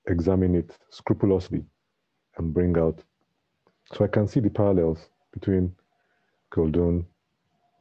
[0.07, 1.63] examine it scrupulously
[2.37, 3.03] and bring out.
[3.93, 5.75] So I can see the parallels between
[6.51, 7.05] Khaldun,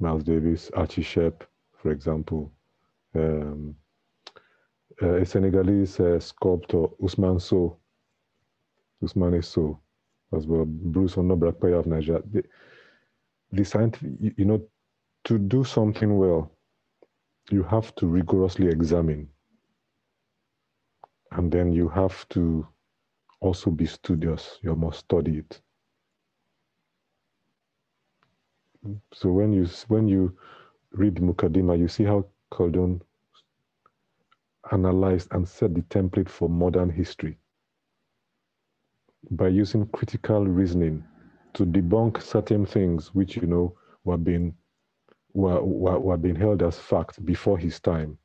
[0.00, 1.42] Miles Davis, Archie Shepp,
[1.76, 2.52] for example.
[3.14, 3.74] Um,
[5.02, 7.78] uh, a Senegalese uh, sculptor, Ousmane Sow,
[9.02, 9.80] Ousmane Sow,
[10.36, 12.22] as well, Bruce Onobrakpeya of Nigeria.
[12.32, 12.44] The,
[13.52, 14.62] the scientific, you, you know,
[15.24, 16.50] to do something well,
[17.50, 19.28] you have to rigorously examine.
[21.34, 22.66] And then you have to
[23.40, 24.58] also be studious.
[24.62, 25.60] You must study it.
[29.12, 30.36] So when you when you
[30.92, 33.00] read Mukaddimah, you see how Khaldun
[34.72, 37.38] analyzed and set the template for modern history
[39.32, 41.04] by using critical reasoning
[41.54, 43.74] to debunk certain things which you know
[44.04, 44.54] were being
[45.34, 48.18] were, were, were being held as fact before his time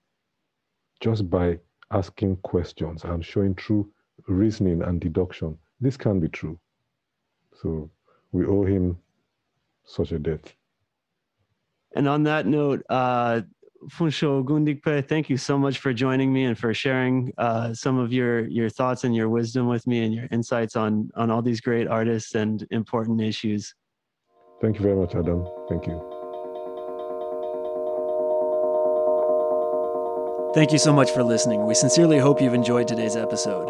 [1.02, 1.58] just by
[1.92, 3.90] asking questions and showing true
[4.28, 6.60] reasoning and deduction this can be true
[7.62, 7.90] so
[8.32, 8.98] we owe him
[9.86, 10.54] such a debt
[11.96, 13.42] and on that note, uh,
[13.88, 18.12] Funsho Ogundipe, thank you so much for joining me and for sharing uh, some of
[18.12, 21.62] your your thoughts and your wisdom with me and your insights on on all these
[21.62, 23.74] great artists and important issues.
[24.62, 25.48] Thank you very much, Adam.
[25.70, 26.19] Thank you.
[30.56, 31.68] Thank you so much for listening.
[31.68, 33.70] We sincerely hope you've enjoyed today's episode.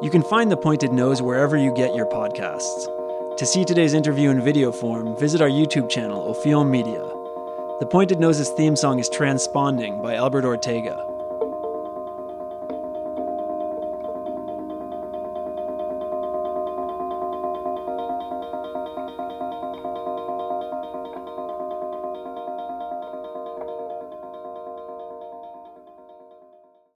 [0.00, 2.86] You can find The Pointed Nose wherever you get your podcasts.
[3.36, 7.00] To see today's interview in video form, visit our YouTube channel, Ophion Media.
[7.80, 11.09] The Pointed Noses theme song is Transponding by Albert Ortega.